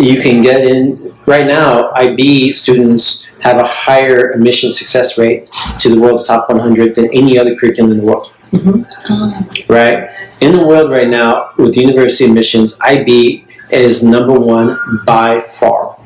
[0.00, 1.90] You can get in right now.
[1.92, 7.38] IB students have a higher admission success rate to the world's top 100 than any
[7.38, 8.32] other curriculum in the world.
[8.52, 10.10] Oh, Right
[10.40, 14.76] in the world right now with university admissions, IB is number one
[15.06, 15.96] by far.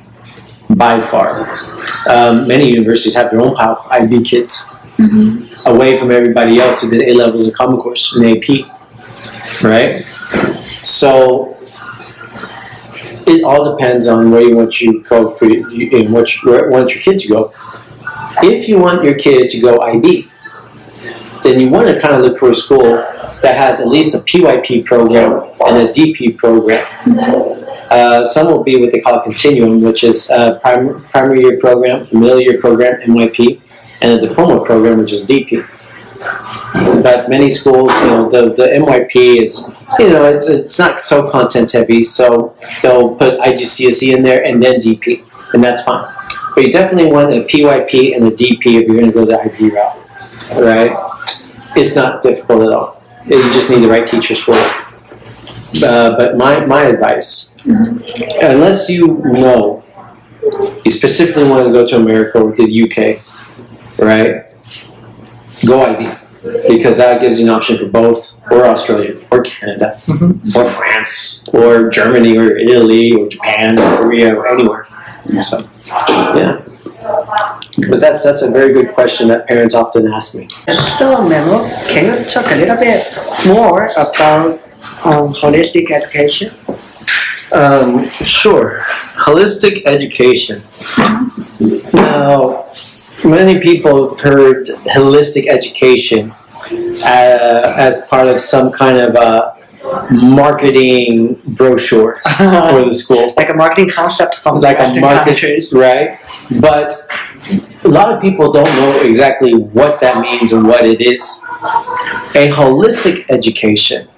[0.70, 1.48] By far,
[2.08, 4.70] um, many universities have their own pile of IB kids
[5.66, 9.62] away from everybody else who did A levels and Common Core and AP.
[9.62, 10.02] Right?
[10.82, 11.53] So
[13.26, 16.50] it all depends on where you want you to go for you, and what you
[16.50, 17.52] where want your kid to go.
[18.42, 20.28] If you want your kid to go IB,
[21.42, 22.96] then you want to kind of look for a school
[23.42, 26.84] that has at least a PYP program and a DP program.
[27.90, 31.58] Uh, some will be what they call a continuum, which is a prim- primary year
[31.60, 33.60] program, middle year program, MYP,
[34.00, 35.64] and a diploma program, which is DP.
[36.74, 41.30] But many schools, you know, the, the MYP is, you know, it's, it's not so
[41.30, 46.12] content heavy, so they'll put IGCSE in there and then DP, and that's fine.
[46.56, 49.38] But you definitely want a PYP and a DP if you're going to go the
[49.38, 50.92] IB route, right?
[51.76, 53.02] It's not difficult at all.
[53.24, 55.84] You just need the right teachers for it.
[55.84, 59.84] Uh, but my, my advice, unless you know
[60.84, 64.50] you specifically want to go to America or the UK, right?
[65.64, 66.23] Go IB
[66.68, 69.98] because that gives you an option for both, or Australia, or Canada,
[70.54, 74.86] or France, or Germany, or Italy, or Japan, or Korea, or anywhere.
[75.32, 75.40] Yeah.
[75.40, 76.62] So, yeah.
[77.90, 80.48] But that's that's a very good question that parents often ask me.
[80.98, 83.12] So, Memo, can you talk a little bit
[83.46, 84.60] more about
[85.04, 86.54] um, holistic education?
[87.52, 88.80] Um, sure.
[89.14, 90.62] Holistic education.
[91.92, 92.66] Now,
[93.24, 96.32] many people have heard holistic education
[97.04, 99.54] uh, as part of some kind of uh,
[100.10, 102.16] marketing brochure
[102.70, 103.34] for the school.
[103.36, 105.72] like a marketing concept from like a market, countries.
[105.72, 106.18] right?
[106.60, 106.92] But
[107.84, 111.44] a lot of people don't know exactly what that means and what it is.
[112.34, 114.08] A holistic education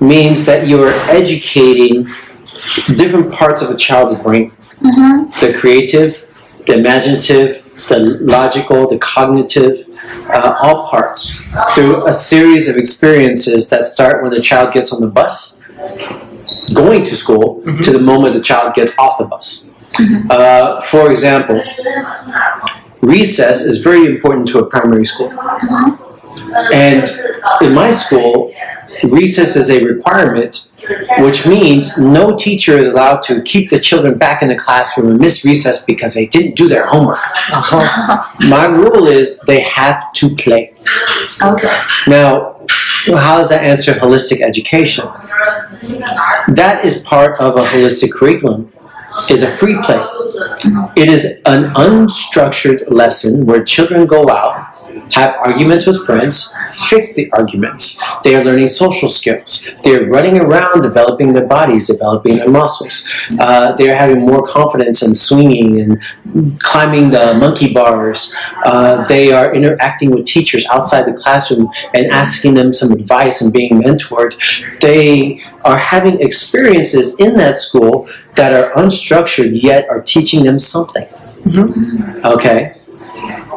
[0.00, 2.06] means that you're educating
[2.96, 6.26] different parts of a child's brain the creative,
[6.66, 9.86] the imaginative, the logical, the cognitive,
[10.30, 11.40] uh, all parts
[11.74, 15.62] through a series of experiences that start when the child gets on the bus
[16.74, 19.72] going to school to the moment the child gets off the bus.
[20.30, 21.62] Uh, for example,
[23.00, 25.32] recess is very important to a primary school.
[26.72, 27.08] And
[27.60, 28.52] in my school,
[29.04, 30.76] recess is a requirement,
[31.18, 35.20] which means no teacher is allowed to keep the children back in the classroom and
[35.20, 37.18] miss recess because they didn't do their homework.
[37.52, 38.48] Uh-huh.
[38.48, 40.74] My rule is they have to play.
[41.42, 41.82] Okay.
[42.06, 42.58] Now,
[43.06, 45.04] how does that answer holistic education?
[46.48, 48.72] That is part of a holistic curriculum.
[49.28, 49.98] Is a free play.
[50.94, 54.77] It is an unstructured lesson where children go out,
[55.12, 58.00] have arguments with friends, fix the arguments.
[58.24, 59.74] They are learning social skills.
[59.82, 63.08] They're running around, developing their bodies, developing their muscles.
[63.40, 68.34] Uh, they're having more confidence in swinging and climbing the monkey bars.
[68.64, 73.52] Uh, they are interacting with teachers outside the classroom and asking them some advice and
[73.52, 74.34] being mentored.
[74.80, 81.06] They are having experiences in that school that are unstructured yet are teaching them something.
[82.24, 82.77] Okay?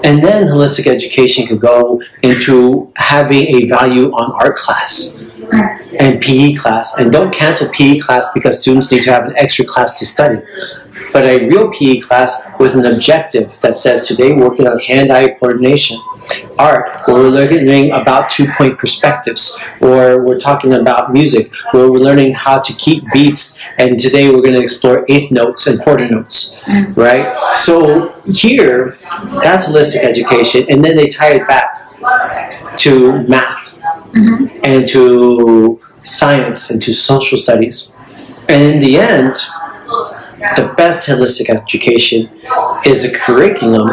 [0.04, 5.20] And then holistic education could go into having a value on art class
[6.00, 6.98] and PE class.
[6.98, 10.42] And don't cancel PE class because students need to have an extra class to study.
[11.14, 16.00] But a real PE class with an objective that says today working on hand-eye coordination.
[16.58, 22.34] Art, where we're learning about two-point perspectives, or we're talking about music, where we're learning
[22.34, 26.62] how to keep beats, and today we're going to explore eighth notes and quarter notes,
[26.96, 27.56] right?
[27.56, 28.98] So here,
[29.44, 31.98] that's holistic education, and then they tie it back
[32.78, 33.78] to math
[34.14, 34.60] mm-hmm.
[34.64, 37.96] and to science and to social studies.
[38.50, 39.36] And in the end,
[40.56, 42.30] the best holistic education
[42.86, 43.90] is a curriculum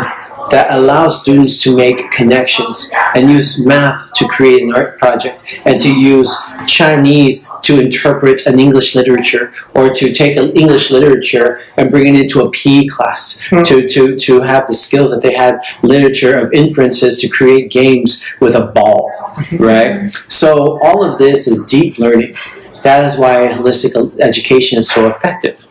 [0.50, 5.80] that allows students to make connections and use math to create an art project and
[5.80, 6.36] to use
[6.66, 12.20] Chinese to interpret an English literature or to take an English literature and bring it
[12.20, 13.62] into a PE class hmm.
[13.62, 18.24] to, to, to have the skills that they had literature of inferences to create games
[18.40, 19.10] with a ball,
[19.58, 20.10] right?
[20.28, 22.34] So all of this is deep learning.
[22.82, 25.66] That is why holistic education is so effective.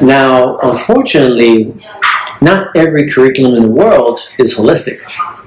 [0.00, 1.74] Now, unfortunately,
[2.40, 4.98] not every curriculum in the world is holistic.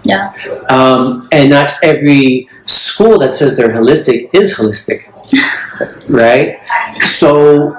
[0.03, 0.33] Yeah.
[0.69, 5.07] Um, and not every school that says they're holistic is holistic.
[6.09, 6.59] right?
[7.05, 7.71] So,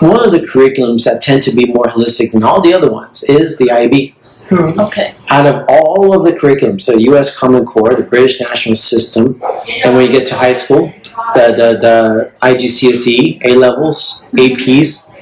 [0.00, 3.22] one of the curriculums that tend to be more holistic than all the other ones
[3.24, 4.14] is the IB.
[4.50, 5.12] Okay.
[5.28, 9.40] Out of all of the curriculums, so US Common Core, the British National System,
[9.84, 10.92] and when you get to high school,
[11.34, 15.12] the, the, the IGCSE, A levels, APs,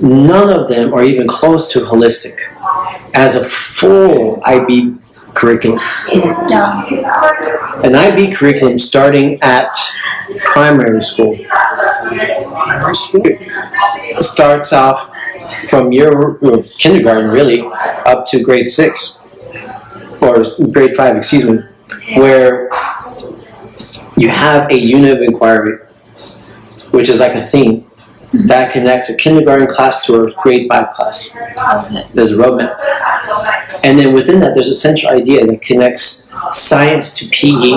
[0.00, 2.38] none of them are even close to holistic
[3.14, 4.96] as a full IB
[5.34, 5.80] curriculum.
[6.12, 7.82] Yeah.
[7.84, 9.72] An IB curriculum starting at
[10.44, 11.36] primary school
[14.20, 15.10] starts off
[15.68, 17.62] from your or kindergarten really
[18.06, 19.24] up to grade six
[20.20, 20.42] or
[20.72, 21.58] grade five, excuse me,
[22.16, 22.68] where
[24.16, 25.78] you have a unit of inquiry,
[26.90, 27.87] which is like a theme
[28.46, 31.36] that connects a kindergarten class to a grade five class.
[32.14, 32.78] There's a roadmap.
[33.84, 37.70] And then within that, there's a central idea that connects science to PE,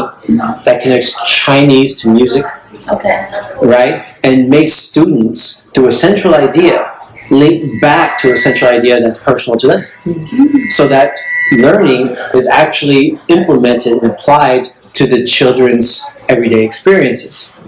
[0.64, 2.46] that connects Chinese to music,
[2.92, 3.28] Okay.
[3.62, 4.06] right?
[4.24, 6.92] And makes students, through a central idea,
[7.30, 9.82] link back to a central idea that's personal to them.
[10.04, 10.70] Mm-hmm.
[10.70, 11.18] So that
[11.54, 17.61] learning is actually implemented and applied to the children's everyday experiences.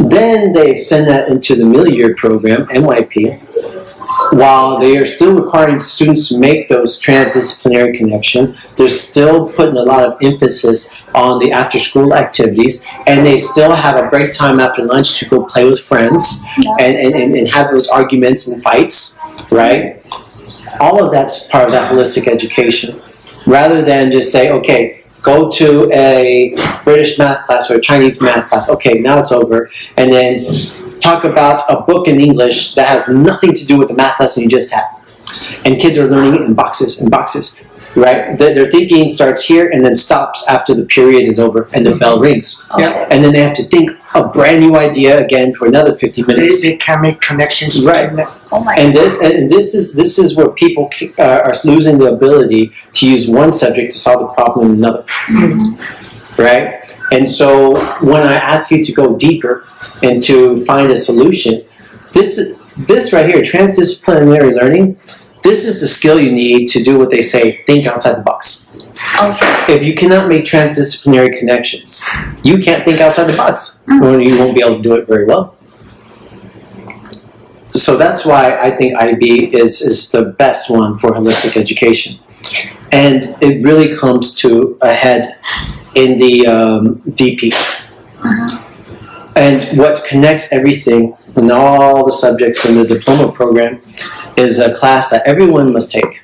[0.00, 3.40] Then they send that into the middle year program, MYP,
[4.32, 9.82] while they are still requiring students to make those transdisciplinary connection, they're still putting a
[9.82, 14.60] lot of emphasis on the after school activities, and they still have a break time
[14.60, 16.76] after lunch to go play with friends Yeah.
[16.80, 19.18] and, and, and, and have those arguments and fights,
[19.50, 20.02] right?
[20.80, 23.00] All of that's part of that holistic education.
[23.46, 24.97] Rather than just say, okay,
[25.28, 26.54] go to a
[26.84, 30.30] British math class or a Chinese math class, okay, now it's over, and then
[31.00, 34.42] talk about a book in English that has nothing to do with the math lesson
[34.44, 34.86] you just had.
[35.64, 37.60] And kids are learning in boxes and boxes.
[37.94, 38.38] right?
[38.38, 41.94] Their, their thinking starts here and then stops after the period is over and the
[41.96, 42.68] bell rings.
[42.78, 43.06] Yeah.
[43.10, 46.26] And then they have to think a brand new idea again for another 50 They,
[46.34, 46.62] minutes.
[46.62, 48.10] they can make connections Right.
[48.50, 52.12] Oh my And this, and this is this is where people uh, are losing the
[52.12, 55.04] ability to use one subject to solve the problem in another,
[56.38, 56.82] right?
[57.12, 59.66] And so when I ask you to go deeper
[60.02, 61.64] and to find a solution,
[62.12, 64.98] this this right here, transdisciplinary learning.
[65.42, 68.70] This is the skill you need to do what they say: think outside the box.
[69.20, 69.74] Okay.
[69.74, 72.08] If you cannot make transdisciplinary connections,
[72.42, 75.26] you can't think outside the box, or you won't be able to do it very
[75.26, 75.57] well.
[77.78, 82.18] So that's why I think IB is, is the best one for holistic education.
[82.92, 85.38] And it really comes to a head
[85.94, 87.52] in the um, DP.
[89.36, 93.80] And what connects everything and all the subjects in the diploma program
[94.36, 96.22] is a class that everyone must take.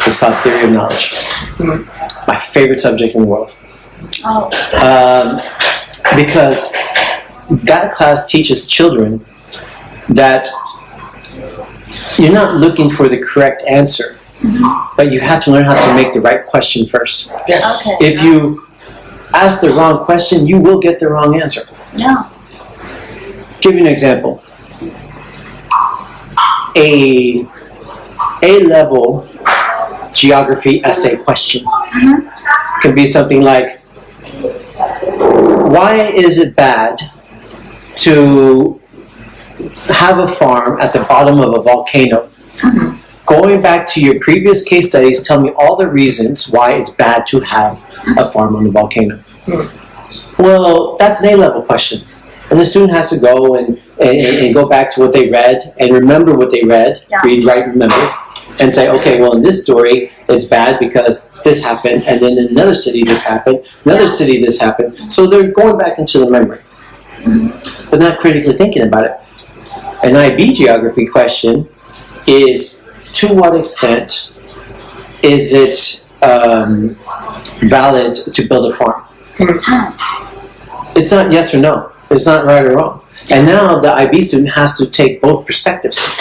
[0.00, 1.14] It's called Theory of Knowledge.
[2.26, 3.54] My favorite subject in the world.
[4.24, 4.50] Oh.
[4.74, 5.40] Um,
[6.16, 6.72] because
[7.64, 9.24] that class teaches children
[10.08, 10.46] that
[12.18, 14.18] you're not looking for the correct answer,
[14.96, 17.30] but you have to learn how to make the right question first.
[17.46, 17.86] Yes.
[17.86, 18.12] Okay.
[18.12, 18.40] If you
[19.32, 21.62] ask the wrong question, you will get the wrong answer.
[21.96, 22.30] Yeah.
[23.60, 24.42] Give you an example.
[26.76, 27.46] A
[28.42, 29.26] A level
[30.12, 32.80] geography essay question mm-hmm.
[32.80, 33.80] can be something like
[35.76, 37.00] Why is it bad
[37.96, 38.80] to
[39.88, 42.26] have a farm at the bottom of a volcano?
[42.26, 42.96] Mm-hmm.
[43.26, 47.26] Going back to your previous case studies, tell me all the reasons why it's bad
[47.28, 47.82] to have
[48.16, 49.16] a farm on a volcano.
[49.16, 50.42] Mm-hmm.
[50.42, 52.06] Well, that's an A level question.
[52.50, 55.74] And the student has to go and, and, and go back to what they read
[55.78, 57.22] and remember what they read, Yeah.
[57.24, 58.14] read, write, remember,
[58.60, 62.46] and say, okay, well, in this story, it's bad because this happened, and then in
[62.48, 64.08] another city, this happened, another Yeah.
[64.08, 65.12] city, this happened.
[65.12, 66.60] So they're going back into the memory,
[67.16, 67.90] mm-hmm.
[67.90, 69.16] but not critically thinking about it.
[70.06, 71.68] An IB geography question
[72.28, 74.36] is to what extent
[75.20, 76.96] is it um,
[77.68, 79.04] valid to build a farm?
[80.94, 81.90] It's not yes or no.
[82.08, 83.02] It's not right or wrong.
[83.32, 86.16] And now the IB student has to take both perspectives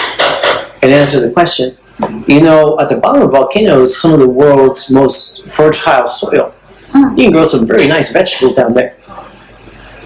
[0.81, 1.77] and answer the question.
[2.25, 6.55] You know, at the bottom of volcanoes, some of the world's most fertile soil.
[6.95, 8.97] You can grow some very nice vegetables down there.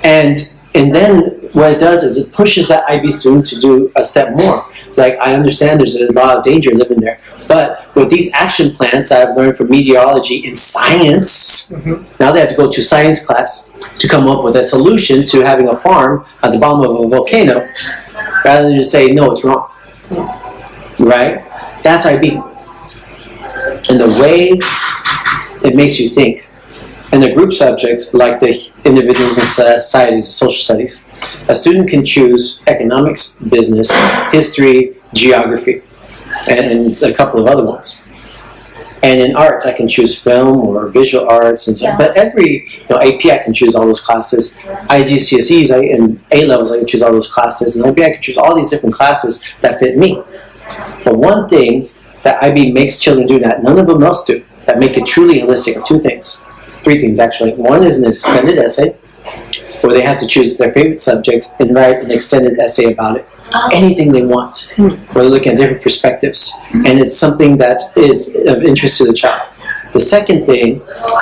[0.04, 0.38] And
[0.76, 4.36] and then what it does is it pushes that IB student to do a step
[4.38, 4.66] more.
[4.88, 8.72] It's like I understand there's a lot of danger living there, but with these action
[8.72, 12.04] plans I've learned from meteorology in science, mm-hmm.
[12.20, 15.42] now they have to go to science class to come up with a solution to
[15.42, 17.68] having a farm at the bottom of a volcano,
[18.46, 19.70] rather than just say no, it's wrong.
[21.00, 21.46] Right?
[21.84, 22.42] That's IB.
[23.90, 24.60] And the way
[25.64, 26.49] it makes you think.
[27.12, 31.10] And the group subjects, like the individuals and societies, social studies,
[31.48, 33.92] a student can choose economics, business,
[34.32, 35.82] history, geography,
[36.50, 38.08] and a couple of other ones.
[39.02, 41.86] And in arts, I can choose film or visual arts, and so.
[41.86, 41.98] Yeah.
[41.98, 44.58] But every you know, AP, I can choose all those classes.
[44.58, 48.22] IGCSEs, I, and A levels, I can choose all those classes, and IB, I can
[48.22, 50.22] choose all these different classes that fit me.
[51.06, 51.90] But one thing
[52.24, 55.40] that IB makes children do that none of them else do, that make it truly
[55.40, 56.46] holistic, are two things.
[56.84, 57.54] Three things, actually.
[57.54, 58.96] One is an extended essay,
[59.82, 63.28] where they have to choose their favorite subject and write an extended essay about it.
[63.54, 63.70] Oh.
[63.74, 64.90] Anything they want, hmm.
[64.90, 66.58] where they're looking at different perspectives.
[66.70, 66.86] Hmm.
[66.86, 69.50] And it's something that is of interest to the child.
[69.92, 70.80] The second thing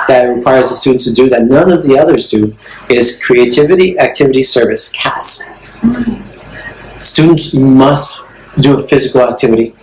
[0.08, 2.54] that requires the students to do that none of the others do
[2.90, 5.48] is creativity, activity, service, CAS.
[5.80, 7.00] Hmm.
[7.00, 8.20] Students must
[8.60, 9.74] do a physical activity.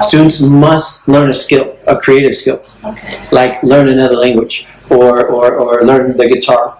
[0.00, 3.20] Students must learn a skill, a creative skill, Okay.
[3.30, 6.78] like learn another language or, or, or learn the guitar,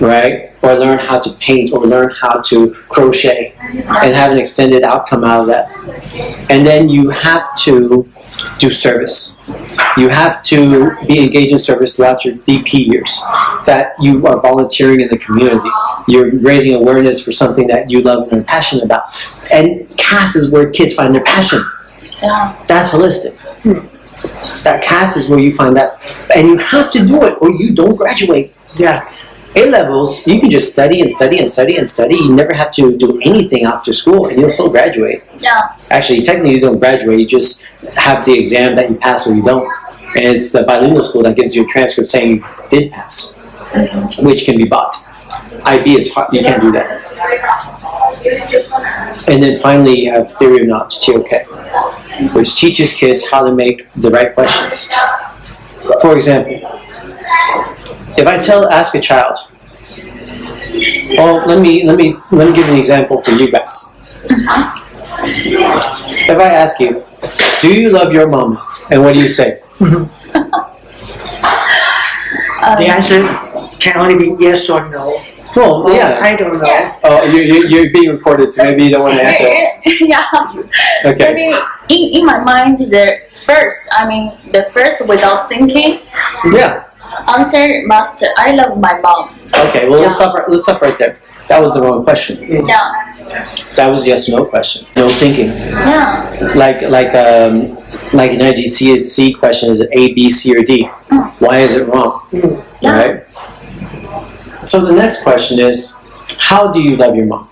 [0.00, 0.52] right?
[0.62, 5.24] Or learn how to paint or learn how to crochet and have an extended outcome
[5.24, 5.70] out of that.
[6.50, 8.10] And then you have to
[8.58, 9.38] do service.
[9.96, 13.20] You have to be engaged in service throughout your DP years.
[13.64, 15.68] That you are volunteering in the community.
[16.08, 19.04] You're raising awareness for something that you love and are passionate about.
[19.52, 21.64] And CAS is where kids find their passion.
[22.22, 22.64] Yeah.
[22.66, 23.36] That's holistic.
[23.62, 23.95] Hmm.
[24.62, 26.00] That CAS is where you find that.
[26.34, 28.54] And you have to do it or you don't graduate.
[28.76, 29.08] Yeah.
[29.54, 32.16] A levels, you can just study and study and study and study.
[32.16, 35.24] You never have to do anything after school and you'll still graduate.
[35.40, 35.76] Yeah.
[35.90, 37.20] Actually, technically, you don't graduate.
[37.20, 37.64] You just
[37.96, 39.70] have the exam that you pass or you don't.
[40.14, 43.36] And it's the bilingual school that gives you a transcript saying you did pass,
[44.20, 44.94] which can be bought.
[45.64, 46.32] IB is hard.
[46.32, 47.02] You can't do that.
[49.28, 51.30] And then finally, you have theory of knowledge (TOK),
[52.32, 54.88] which teaches kids how to make the right questions.
[56.00, 56.60] For example,
[58.18, 59.36] if I tell ask a child,
[61.16, 63.94] well, let me let me let me give an example for you guys.
[66.28, 67.04] If I ask you,
[67.60, 68.58] do you love your mom?
[68.90, 69.60] And what do you say?
[72.66, 73.22] The answer
[73.78, 75.22] can only be yes or no.
[75.56, 76.18] Well, Oh, yeah.
[76.20, 76.66] I don't know.
[76.66, 76.98] Yes.
[77.02, 80.04] Oh, you, you, you're being recorded, so maybe you don't want to answer.
[80.04, 80.24] yeah.
[81.04, 81.32] Okay.
[81.32, 81.56] Maybe
[81.88, 86.00] in, in my mind, the first, I mean, the first without thinking,
[86.52, 86.84] Yeah.
[87.34, 89.30] answer must, I love my mom.
[89.54, 89.88] Okay.
[89.88, 90.28] Well, let's Yeah.
[90.28, 90.34] stop.
[90.34, 91.18] Right, let's stop right there.
[91.48, 92.42] That was the wrong question.
[92.42, 93.14] Yeah.
[93.76, 94.86] That was yes no question.
[94.96, 95.48] No thinking.
[95.48, 96.52] Yeah.
[96.54, 97.76] Like like um
[98.12, 100.84] like an IGCSE question is it A, B, C, or D?
[101.38, 102.22] Why is it wrong?
[102.80, 102.96] Yeah.
[102.98, 103.25] Right.
[104.66, 105.96] So the next question is,
[106.38, 107.48] how do you love your mom?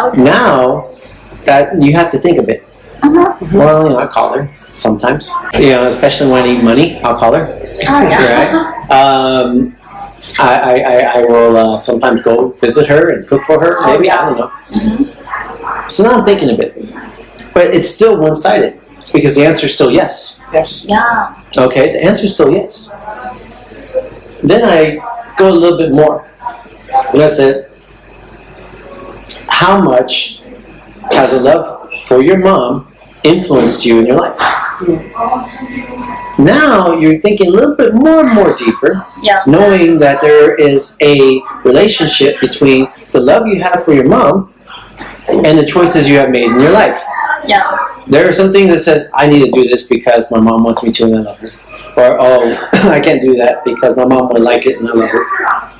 [0.00, 0.22] Okay.
[0.22, 0.90] Now
[1.44, 2.64] that you have to think a bit.
[3.02, 3.52] Mhm.
[3.52, 5.30] Well, you know, I call her sometimes.
[5.54, 7.46] You know, especially when I need money, I'll call her.
[7.88, 8.52] Oh, yeah.
[8.52, 8.90] Right.
[8.90, 9.76] Um,
[10.38, 13.76] I, I, I, I will uh, sometimes go visit her and cook for her.
[13.80, 14.20] Oh, Maybe yeah.
[14.20, 15.88] I don't know.
[15.88, 16.74] So now I'm thinking a bit,
[17.52, 18.80] but it's still one-sided
[19.12, 20.40] because the answer is still yes.
[20.52, 20.86] Yes.
[20.88, 21.34] Yeah.
[21.56, 22.88] Okay, the answer is still yes.
[24.42, 24.96] Then I
[25.36, 26.26] go a little bit more.
[26.94, 27.64] I
[29.48, 30.40] how much
[31.10, 32.92] has a love for your mom
[33.22, 34.38] influenced you in your life?
[36.38, 39.42] Now you're thinking a little bit more and more deeper, Yeah.
[39.46, 44.52] knowing that there is a relationship between the love you have for your mom
[45.28, 47.02] and the choices you have made in your life.
[47.46, 47.78] Yeah.
[48.06, 50.82] There are some things that says I need to do this because my mom wants
[50.82, 51.50] me to and I love her,
[51.96, 55.10] or oh I can't do that because my mom would like it and I love
[55.10, 55.73] her.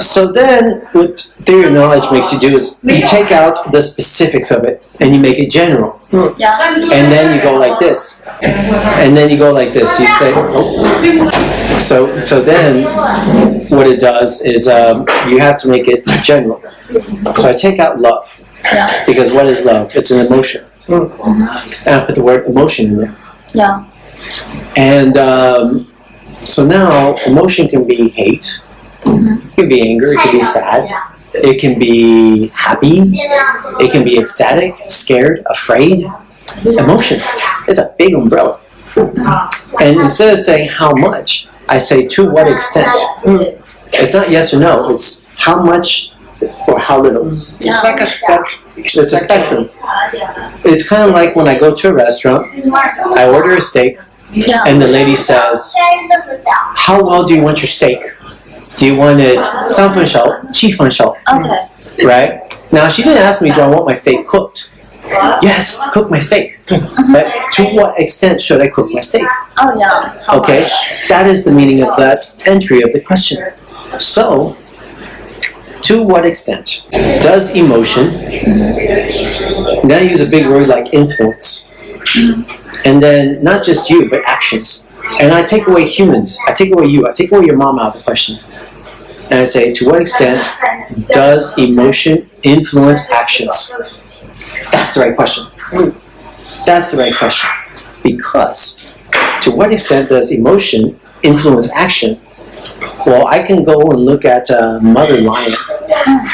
[0.00, 4.50] So then, what theory of knowledge makes you do is you take out the specifics
[4.50, 6.74] of it and you make it general, Yeah.
[6.74, 9.98] and then you go like this, and then you go like this.
[10.00, 11.78] You say, oh.
[11.78, 12.84] so so then
[13.68, 16.62] what it does is um, you have to make it general.
[17.36, 18.38] So I take out love.
[18.64, 19.04] Yeah.
[19.06, 19.94] Because what is love?
[19.94, 20.64] It's an emotion.
[20.88, 21.10] And
[21.86, 23.16] I put the word emotion in there.
[23.54, 23.84] Yeah.
[24.76, 25.86] And um,
[26.44, 28.60] so now emotion can be hate,
[29.04, 30.88] it can be anger, it can be sad,
[31.34, 33.00] it can be happy,
[33.80, 36.06] it can be ecstatic, scared, afraid.
[36.64, 37.20] Emotion.
[37.66, 38.60] It's a big umbrella.
[38.96, 42.90] And instead of saying how much, I say to what extent.
[43.94, 46.12] It's not yes or no, it's how much
[46.68, 47.32] or how little.
[47.32, 48.62] It's like a spectrum.
[48.76, 49.70] It's a spectrum.
[50.64, 52.48] It's kind of like when I go to a restaurant,
[53.16, 53.98] I order a steak,
[54.31, 54.63] Yeah.
[54.67, 55.73] and the lady says,
[56.75, 57.99] How well do you want your steak?
[58.77, 60.21] Do you want it 三分熟,
[60.51, 62.05] 七分熟, Okay.
[62.05, 62.41] right?
[62.71, 64.69] Now, she didn't ask me, Do I want my steak cooked?
[65.41, 66.59] Yes, cook my steak.
[66.67, 69.25] But to what extent should I cook my steak?
[69.57, 70.13] Oh, yeah.
[70.27, 70.71] How Okay, much?
[71.07, 73.39] that is the meaning of that entry of the question.
[73.99, 74.57] So,
[75.83, 76.83] to what extent
[77.23, 78.11] does emotion,
[79.87, 81.70] now I use a big word like influence,
[82.16, 84.86] and then not just you, but actions.
[85.20, 87.94] And I take away humans, I take away you, I take away your mom out
[87.94, 88.38] of the question.
[89.30, 90.46] And I say, to what extent
[91.08, 93.74] does emotion influence actions?
[94.70, 95.46] That's the right question.
[96.66, 97.48] That's the right question.
[98.02, 98.84] Because
[99.42, 102.20] to what extent does emotion influence action?
[103.06, 105.56] Well, I can go and look at uh, Mother Lion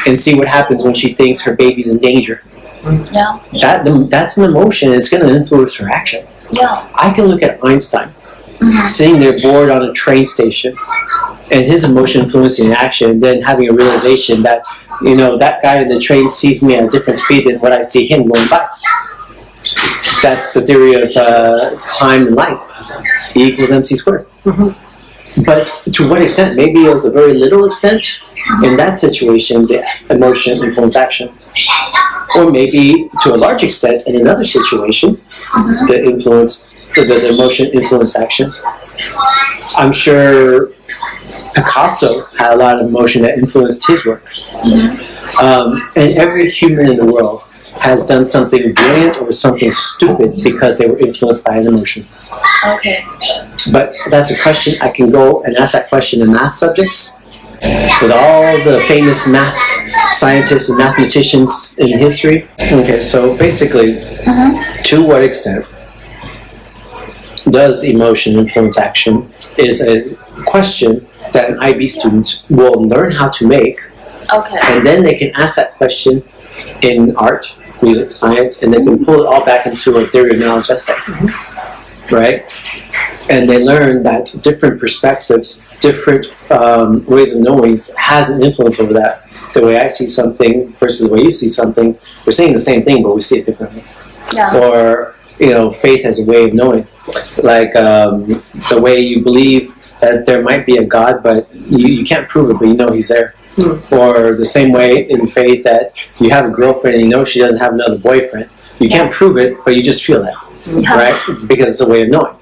[0.07, 2.43] and see what happens when she thinks her baby's in danger.
[3.53, 3.83] Yeah.
[3.83, 4.93] That that's an emotion.
[4.93, 6.25] It's going to influence her action.
[6.51, 6.89] Yeah.
[6.95, 8.15] I can look at Einstein
[8.87, 10.77] sitting there bored on a train station,
[11.51, 14.63] and his emotion influencing action, and then having a realization that
[15.03, 17.73] you know that guy in the train sees me at a different speed than what
[17.73, 18.69] I see him going by.
[20.23, 22.59] That's the theory of uh, time and light.
[23.37, 24.27] E equals mc squared.
[25.45, 26.57] But to what extent?
[26.57, 28.21] Maybe it was a very little extent.
[28.63, 31.37] In that situation, the emotion influenced action.
[32.37, 35.21] Or maybe to a large extent, in another situation,
[35.87, 38.53] the influence, the, the emotion influenced action.
[39.77, 40.71] I'm sure
[41.55, 44.25] Picasso had a lot of emotion that influenced his work.
[45.41, 47.43] Um, and every human in the world
[47.81, 52.07] has done something brilliant or something stupid because they were influenced by an emotion.
[52.67, 53.05] Okay.
[53.73, 57.19] But that's a question I can go and ask that question in math subjects
[58.03, 59.59] with all the famous math
[60.13, 62.49] scientists and mathematicians in history.
[62.61, 64.83] Okay, so basically, mm-hmm.
[64.83, 65.65] to what extent
[67.51, 70.15] does emotion influence action is a
[70.45, 73.81] question that an IB student will learn how to make,
[74.33, 74.59] Okay.
[74.63, 76.23] and then they can ask that question
[76.83, 80.39] in art, music, science, and they can pull it all back into a theory of
[80.39, 80.95] knowledge essay.
[82.11, 82.51] Right?
[83.29, 88.93] and they learn that different perspectives, different um, ways of knowing has an influence over
[88.95, 89.25] that.
[89.55, 92.85] The way I see something versus the way you see something, we're saying the same
[92.85, 93.85] thing, but we see it differently.
[94.35, 94.59] Yeah.
[94.59, 96.87] Or you know, faith has a way of knowing,
[97.43, 98.27] like um,
[98.71, 102.51] the way you believe that there might be a God, but you, you can't prove
[102.51, 103.35] it, but you know He's there.
[103.91, 107.41] Or the same way in faith that you have a girlfriend and you know she
[107.41, 108.47] doesn't have another boyfriend.
[108.79, 110.35] You can't prove it, but you just feel that,
[110.67, 110.95] Yeah.
[110.95, 111.17] right?
[111.49, 112.35] Because it's a way of knowing,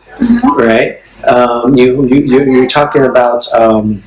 [0.57, 0.99] right?
[1.25, 4.03] Um, you, you, you- you're talking about um,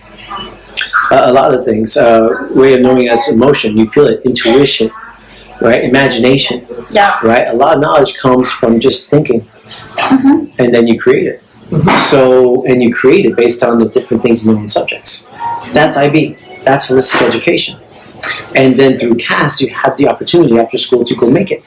[1.12, 1.98] a, a lot of things.
[1.98, 4.92] Uh, way of knowing as emotion, you feel it, intuition,
[5.62, 5.84] right?
[5.84, 7.20] Imagination, Yeah.
[7.24, 7.48] right?
[7.48, 9.42] A lot of knowledge comes from just thinking,
[10.60, 11.42] and then you create it.
[12.10, 15.28] So, and you create it based on the different things in in subjects.
[15.74, 16.36] That's IB.
[16.64, 17.78] That's holistic education.
[18.56, 21.64] And then through CAS, you have the opportunity after school to go make it.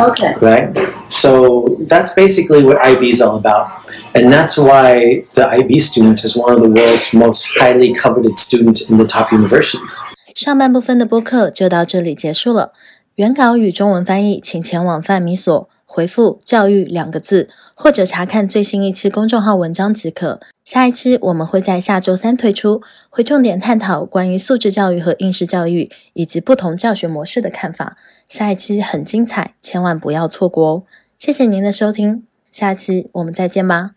[0.00, 0.34] Okay.
[0.40, 0.74] Right?
[1.08, 3.68] So that's basically what IB is all about.
[4.14, 8.90] And that's why the IB student is one of the world's most highly coveted students
[8.90, 10.00] in the top universities.
[10.34, 12.72] 上半部分的播客就到这里结束了。
[13.16, 15.68] 原稿与中文翻译，请前往范米索。
[15.94, 20.40] 回复“教育”两个字，或者查看最新一期公众号文章即可。
[20.64, 27.96] 下一期我们会在下周三推出，会重点探讨关于素质教育和应试教育以及不同教学模式的看法。
[28.26, 30.82] 下一期很精彩，千万不要错过哦！
[31.16, 33.94] 谢谢您的收听，下期我们再见吧。